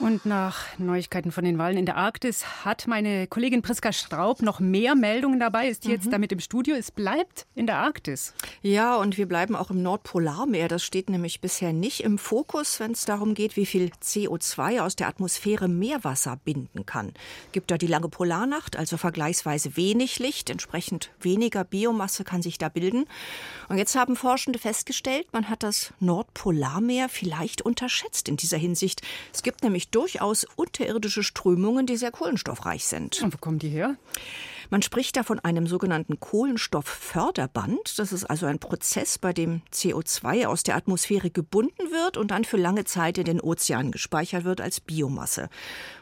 Und 0.01 0.25
nach 0.25 0.79
Neuigkeiten 0.79 1.31
von 1.31 1.45
den 1.45 1.59
Wahlen 1.59 1.77
in 1.77 1.85
der 1.85 1.99
Arktis 1.99 2.65
hat 2.65 2.87
meine 2.87 3.27
Kollegin 3.27 3.61
Priska 3.61 3.93
Straub 3.93 4.41
noch 4.41 4.59
mehr 4.59 4.95
Meldungen 4.95 5.39
dabei, 5.39 5.69
ist 5.69 5.85
jetzt 5.85 6.07
mhm. 6.07 6.11
damit 6.13 6.33
im 6.33 6.41
Studio. 6.41 6.75
Es 6.75 6.91
bleibt 6.91 7.47
in 7.55 7.67
der 7.67 7.77
Arktis. 7.77 8.33
Ja, 8.63 8.97
und 8.97 9.19
wir 9.19 9.29
bleiben 9.29 9.55
auch 9.55 9.69
im 9.71 9.83
Nordpolarmeer. 9.83 10.69
Das 10.69 10.85
steht 10.85 11.11
nämlich 11.11 11.43
bisher 11.43 11.75
nicht 11.75 12.01
im 12.01 12.17
Fokus, 12.17 12.81
wenn 12.81 12.93
es 12.93 13.05
darum 13.05 13.35
geht, 13.35 13.57
wie 13.57 13.67
viel 13.67 13.91
CO2 14.03 14.81
aus 14.81 14.97
der 14.97 15.07
Atmosphäre 15.07 15.69
Meerwasser 15.69 16.41
binden 16.45 16.87
kann. 16.87 17.13
Gibt 17.53 17.71
da 17.71 17.77
die 17.77 17.87
lange 17.87 18.09
Polarnacht, 18.09 18.77
also 18.77 18.97
vergleichsweise 18.97 19.77
wenig 19.77 20.19
Licht, 20.19 20.49
entsprechend 20.49 21.11
weniger 21.21 21.63
Biomasse 21.63 22.25
kann 22.25 22.41
sich 22.41 22.57
da 22.57 22.71
bilden. 22.71 23.05
Und 23.69 23.77
jetzt 23.77 23.95
haben 23.97 24.17
Forschende 24.17 24.59
festgestellt, 24.59 25.27
man 25.33 25.51
hat 25.51 25.63
das 25.63 25.93
Nordpolarmeer 26.01 27.11
vielleicht 27.11 27.61
unterschätzt 27.61 28.31
in 28.31 28.39
dieser 28.39 28.57
Hinsicht. 28.57 29.03
Es 29.35 29.43
gibt 29.43 29.63
nämlich 29.63 29.89
durchaus 29.90 30.46
unterirdische 30.57 31.22
Strömungen, 31.22 31.87
die 31.87 31.96
sehr 31.96 32.11
kohlenstoffreich 32.11 32.87
sind. 32.87 33.22
Und 33.22 33.35
wo 33.35 33.38
kommen 33.38 33.59
die 33.59 33.68
her? 33.68 33.96
Man 34.73 34.83
spricht 34.83 35.17
da 35.17 35.25
von 35.25 35.41
einem 35.41 35.67
sogenannten 35.67 36.21
Kohlenstoffförderband. 36.21 37.99
Das 37.99 38.13
ist 38.13 38.25
also 38.25 38.47
ein 38.47 38.61
Prozess, 38.61 39.19
bei 39.19 39.33
dem 39.33 39.63
CO2 39.73 40.47
aus 40.47 40.63
der 40.63 40.77
Atmosphäre 40.77 41.29
gebunden 41.31 41.91
wird 41.91 42.17
und 42.17 42.31
dann 42.31 42.45
für 42.45 42.57
lange 42.57 42.85
Zeit 42.85 43.19
in 43.19 43.25
den 43.25 43.41
Ozeanen 43.41 43.91
gespeichert 43.91 44.45
wird 44.45 44.61
als 44.61 44.81
Biomasse. 44.81 45.51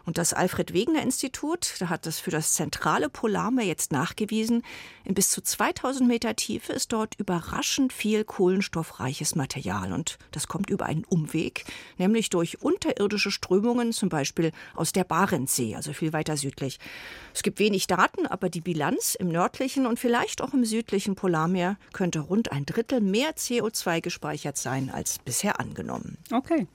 Und 0.05 0.19
das 0.19 0.35
Alfred 0.35 0.75
Wegener 0.75 1.03
Institut, 1.03 1.77
da 1.79 1.89
hat 1.89 2.05
das 2.05 2.19
für 2.19 2.31
das 2.31 2.53
zentrale 2.53 3.09
Polarmeer 3.09 3.65
jetzt 3.65 3.91
nachgewiesen, 3.91 4.63
in 5.05 5.15
bis 5.15 5.31
zu 5.31 5.41
2000 5.41 6.07
Meter 6.07 6.37
Tiefe 6.37 6.75
ist 6.75 6.93
dort 6.93 7.15
überraschend 7.15 7.95
viel 7.95 8.25
kohlenstoffreiches 8.25 9.35
Material. 9.35 9.95
Und 9.95 10.19
das 10.33 10.49
kommt 10.49 10.69
über 10.69 10.85
einen 10.85 11.05
Umweg, 11.05 11.65
nämlich 11.97 12.29
durch 12.29 12.61
unterirdische 12.61 13.31
Strömungen, 13.31 13.95
zum 13.95 14.11
Beispiel 14.11 14.53
aus 14.75 14.93
der 14.93 15.05
Barentssee, 15.05 15.75
also 15.75 15.95
viel 15.95 16.13
weiter 16.13 16.37
südlich. 16.37 16.79
Es 17.33 17.43
gibt 17.43 17.59
wenig 17.59 17.87
Daten, 17.87 18.27
aber 18.27 18.51
die 18.51 18.58
Bilanz 18.61 19.15
im 19.15 19.29
nördlichen 19.29 19.87
und 19.87 19.99
vielleicht 19.99 20.41
auch 20.41 20.55
im 20.55 20.65
südlichen 20.65 21.15
Polarmeer 21.15 21.77
könnte 21.93 22.21
rund 22.21 22.51
ein 22.51 22.65
Drittel 22.65 23.01
mehr 23.01 23.37
CO2 23.37 24.01
gespeichert 24.01 24.57
sein 24.57 24.91
als 24.91 25.19
bisher 25.19 25.61
angenommen. 25.61 26.19
Okay. 26.33 26.67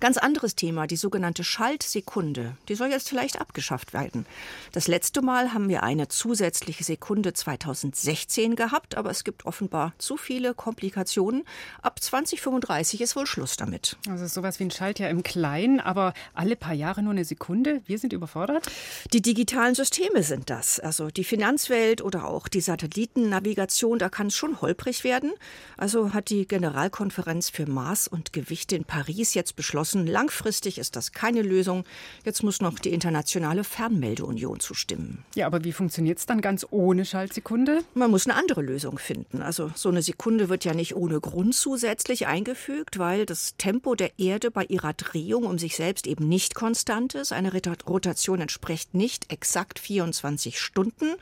Ganz 0.00 0.16
anderes 0.16 0.54
Thema, 0.54 0.86
die 0.86 0.96
sogenannte 0.96 1.44
Schaltsekunde. 1.44 2.56
Die 2.68 2.74
soll 2.74 2.88
jetzt 2.88 3.08
vielleicht 3.08 3.40
abgeschafft 3.40 3.92
werden. 3.92 4.26
Das 4.72 4.88
letzte 4.88 5.22
Mal 5.22 5.52
haben 5.52 5.68
wir 5.68 5.82
eine 5.82 6.08
zusätzliche 6.08 6.84
Sekunde 6.84 7.32
2016 7.32 8.54
gehabt, 8.56 8.96
aber 8.96 9.10
es 9.10 9.24
gibt 9.24 9.46
offenbar 9.46 9.92
zu 9.98 10.16
viele 10.16 10.54
Komplikationen. 10.54 11.44
Ab 11.82 12.00
2035 12.00 13.00
ist 13.00 13.16
wohl 13.16 13.26
Schluss 13.26 13.56
damit. 13.56 13.96
Also 14.08 14.26
sowas 14.26 14.60
wie 14.60 14.64
ein 14.64 14.70
Schaltjahr 14.70 15.10
im 15.10 15.22
Kleinen, 15.22 15.80
aber 15.80 16.14
alle 16.34 16.56
paar 16.56 16.74
Jahre 16.74 17.02
nur 17.02 17.12
eine 17.12 17.24
Sekunde. 17.24 17.82
Wir 17.86 17.98
sind 17.98 18.12
überfordert. 18.12 18.66
Die 19.12 19.22
digitalen 19.22 19.74
Systeme 19.74 19.96
Systeme 19.96 20.22
sind 20.22 20.50
das. 20.50 20.78
Also 20.78 21.08
die 21.08 21.24
Finanzwelt 21.26 22.02
oder 22.02 22.26
auch 22.26 22.48
die 22.48 22.60
Satellitennavigation, 22.60 23.98
da 23.98 24.08
kann 24.08 24.28
es 24.28 24.36
schon 24.36 24.60
holprig 24.60 25.04
werden. 25.04 25.32
Also 25.76 26.14
hat 26.14 26.30
die 26.30 26.46
Generalkonferenz 26.46 27.50
für 27.50 27.66
Maß 27.66 28.08
und 28.08 28.32
Gewichte 28.32 28.76
in 28.76 28.84
Paris 28.84 29.34
jetzt 29.34 29.56
beschlossen, 29.56 30.06
langfristig 30.06 30.78
ist 30.78 30.96
das 30.96 31.12
keine 31.12 31.42
Lösung. 31.42 31.84
Jetzt 32.24 32.42
muss 32.42 32.60
noch 32.60 32.78
die 32.78 32.92
internationale 32.92 33.64
Fernmeldeunion 33.64 34.60
zustimmen. 34.60 35.24
Ja, 35.34 35.46
aber 35.46 35.64
wie 35.64 35.72
funktioniert 35.72 36.18
es 36.18 36.26
dann 36.26 36.40
ganz 36.40 36.66
ohne 36.70 37.04
Schaltsekunde? 37.04 37.80
Man 37.94 38.10
muss 38.10 38.26
eine 38.26 38.38
andere 38.38 38.62
Lösung 38.62 38.98
finden. 38.98 39.42
Also 39.42 39.70
so 39.74 39.88
eine 39.88 40.02
Sekunde 40.02 40.48
wird 40.48 40.64
ja 40.64 40.74
nicht 40.74 40.96
ohne 40.96 41.20
Grund 41.20 41.54
zusätzlich 41.54 42.26
eingefügt, 42.26 42.98
weil 42.98 43.26
das 43.26 43.56
Tempo 43.58 43.94
der 43.94 44.18
Erde 44.18 44.50
bei 44.50 44.64
ihrer 44.64 44.92
Drehung 44.92 45.44
um 45.44 45.58
sich 45.58 45.76
selbst 45.76 46.06
eben 46.06 46.28
nicht 46.28 46.54
konstant 46.54 47.14
ist. 47.14 47.32
Eine 47.32 47.52
Rotation 47.86 48.40
entspricht 48.40 48.94
nicht 48.94 49.32
exakt 49.32 49.78
24 49.78 50.60
Stunden. 50.60 51.15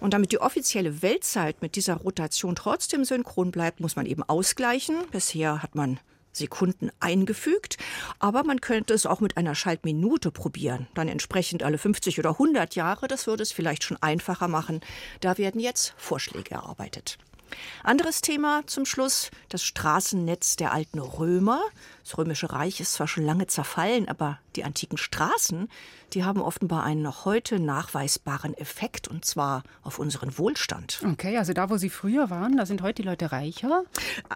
Und 0.00 0.14
damit 0.14 0.32
die 0.32 0.40
offizielle 0.40 1.02
Weltzeit 1.02 1.62
mit 1.62 1.76
dieser 1.76 1.96
Rotation 1.96 2.54
trotzdem 2.54 3.04
synchron 3.04 3.50
bleibt, 3.50 3.80
muss 3.80 3.96
man 3.96 4.06
eben 4.06 4.22
ausgleichen. 4.22 4.96
Bisher 5.10 5.62
hat 5.62 5.74
man 5.74 6.00
Sekunden 6.32 6.90
eingefügt, 7.00 7.76
aber 8.18 8.44
man 8.44 8.60
könnte 8.60 8.94
es 8.94 9.06
auch 9.06 9.20
mit 9.20 9.36
einer 9.36 9.54
Schaltminute 9.54 10.30
probieren, 10.30 10.86
dann 10.94 11.08
entsprechend 11.08 11.62
alle 11.62 11.78
50 11.78 12.18
oder 12.18 12.30
100 12.30 12.74
Jahre, 12.74 13.08
das 13.08 13.26
würde 13.26 13.42
es 13.42 13.52
vielleicht 13.52 13.82
schon 13.82 14.00
einfacher 14.00 14.48
machen. 14.48 14.80
Da 15.20 15.38
werden 15.38 15.60
jetzt 15.60 15.94
Vorschläge 15.96 16.52
erarbeitet. 16.52 17.18
Anderes 17.82 18.20
Thema 18.20 18.62
zum 18.66 18.86
Schluss, 18.86 19.30
das 19.48 19.64
Straßennetz 19.64 20.54
der 20.54 20.72
alten 20.72 21.00
Römer. 21.00 21.60
Das 22.10 22.18
Römische 22.18 22.50
Reich 22.52 22.80
ist 22.80 22.94
zwar 22.94 23.06
schon 23.06 23.24
lange 23.24 23.46
zerfallen, 23.46 24.08
aber 24.08 24.40
die 24.56 24.64
antiken 24.64 24.98
Straßen, 24.98 25.68
die 26.12 26.24
haben 26.24 26.42
offenbar 26.42 26.82
einen 26.82 27.02
noch 27.02 27.24
heute 27.24 27.60
nachweisbaren 27.60 28.52
Effekt, 28.54 29.06
und 29.06 29.24
zwar 29.24 29.62
auf 29.82 30.00
unseren 30.00 30.36
Wohlstand. 30.36 31.00
Okay, 31.08 31.38
also 31.38 31.52
da, 31.52 31.70
wo 31.70 31.76
sie 31.76 31.88
früher 31.88 32.28
waren, 32.28 32.56
da 32.56 32.66
sind 32.66 32.82
heute 32.82 33.02
die 33.02 33.08
Leute 33.08 33.30
reicher? 33.30 33.84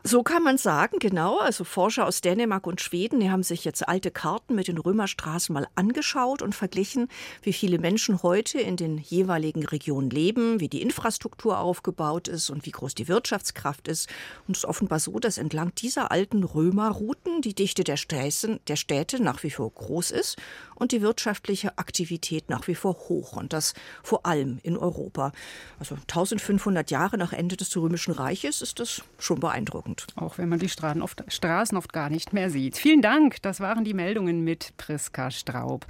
So 0.04 0.22
kann 0.22 0.44
man 0.44 0.56
sagen, 0.56 0.98
genau. 1.00 1.38
Also 1.38 1.64
Forscher 1.64 2.06
aus 2.06 2.20
Dänemark 2.20 2.68
und 2.68 2.80
Schweden, 2.80 3.18
die 3.18 3.30
haben 3.30 3.42
sich 3.42 3.64
jetzt 3.64 3.88
alte 3.88 4.12
Karten 4.12 4.54
mit 4.54 4.68
den 4.68 4.78
Römerstraßen 4.78 5.52
mal 5.52 5.66
angeschaut 5.74 6.42
und 6.42 6.54
verglichen, 6.54 7.08
wie 7.42 7.52
viele 7.52 7.80
Menschen 7.80 8.22
heute 8.22 8.60
in 8.60 8.76
den 8.76 8.98
jeweiligen 8.98 9.64
Regionen 9.66 10.10
leben, 10.10 10.60
wie 10.60 10.68
die 10.68 10.80
Infrastruktur 10.80 11.58
aufgebaut 11.58 12.28
ist 12.28 12.50
und 12.50 12.66
wie 12.66 12.70
groß 12.70 12.94
die 12.94 13.08
Wirtschaftskraft 13.08 13.88
ist. 13.88 14.08
Und 14.46 14.56
es 14.56 14.62
ist 14.62 14.68
offenbar 14.68 15.00
so, 15.00 15.18
dass 15.18 15.38
entlang 15.38 15.74
dieser 15.74 16.12
alten 16.12 16.44
Römerrouten 16.44 17.42
die 17.42 17.63
Dichte 17.64 17.82
der, 17.82 17.96
Städte, 17.96 18.60
der 18.68 18.76
Städte 18.76 19.22
nach 19.22 19.42
wie 19.42 19.50
vor 19.50 19.70
groß 19.70 20.10
ist 20.10 20.36
und 20.74 20.92
die 20.92 21.00
wirtschaftliche 21.00 21.78
Aktivität 21.78 22.50
nach 22.50 22.68
wie 22.68 22.74
vor 22.74 22.92
hoch. 23.08 23.38
Und 23.38 23.54
das 23.54 23.72
vor 24.02 24.26
allem 24.26 24.58
in 24.62 24.76
Europa. 24.76 25.32
Also 25.78 25.94
1500 25.94 26.90
Jahre 26.90 27.16
nach 27.16 27.32
Ende 27.32 27.56
des 27.56 27.74
Römischen 27.74 28.12
Reiches 28.12 28.60
ist 28.60 28.80
das 28.80 29.02
schon 29.18 29.40
beeindruckend. 29.40 30.06
Auch 30.14 30.36
wenn 30.36 30.50
man 30.50 30.58
die 30.58 30.68
Straßen 30.68 31.00
oft, 31.00 31.24
Straßen 31.26 31.78
oft 31.78 31.90
gar 31.90 32.10
nicht 32.10 32.34
mehr 32.34 32.50
sieht. 32.50 32.76
Vielen 32.76 33.00
Dank. 33.00 33.40
Das 33.40 33.60
waren 33.60 33.82
die 33.82 33.94
Meldungen 33.94 34.44
mit 34.44 34.76
Priska 34.76 35.30
Straub. 35.30 35.86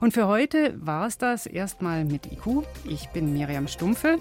Und 0.00 0.14
für 0.14 0.26
heute 0.26 0.74
war 0.80 1.06
es 1.06 1.18
das 1.18 1.44
erstmal 1.44 2.06
mit 2.06 2.32
IQ. 2.32 2.64
Ich 2.88 3.10
bin 3.10 3.34
Miriam 3.34 3.68
Stumpfe. 3.68 4.16